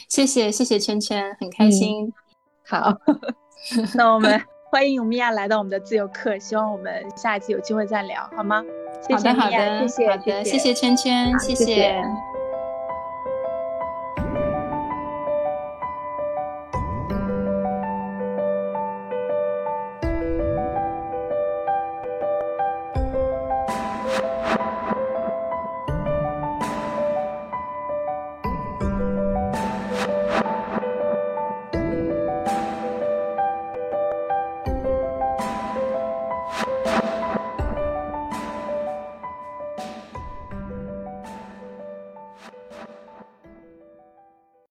[0.09, 2.11] 谢谢谢谢圈圈，很开心。
[2.67, 2.93] 好，
[3.95, 8.61] 那我们欢迎米娅来到我们的自由课，希望我们下一次有机会再聊，好吗？
[9.09, 12.03] 好的好的，谢谢好的谢谢圈圈，谢谢。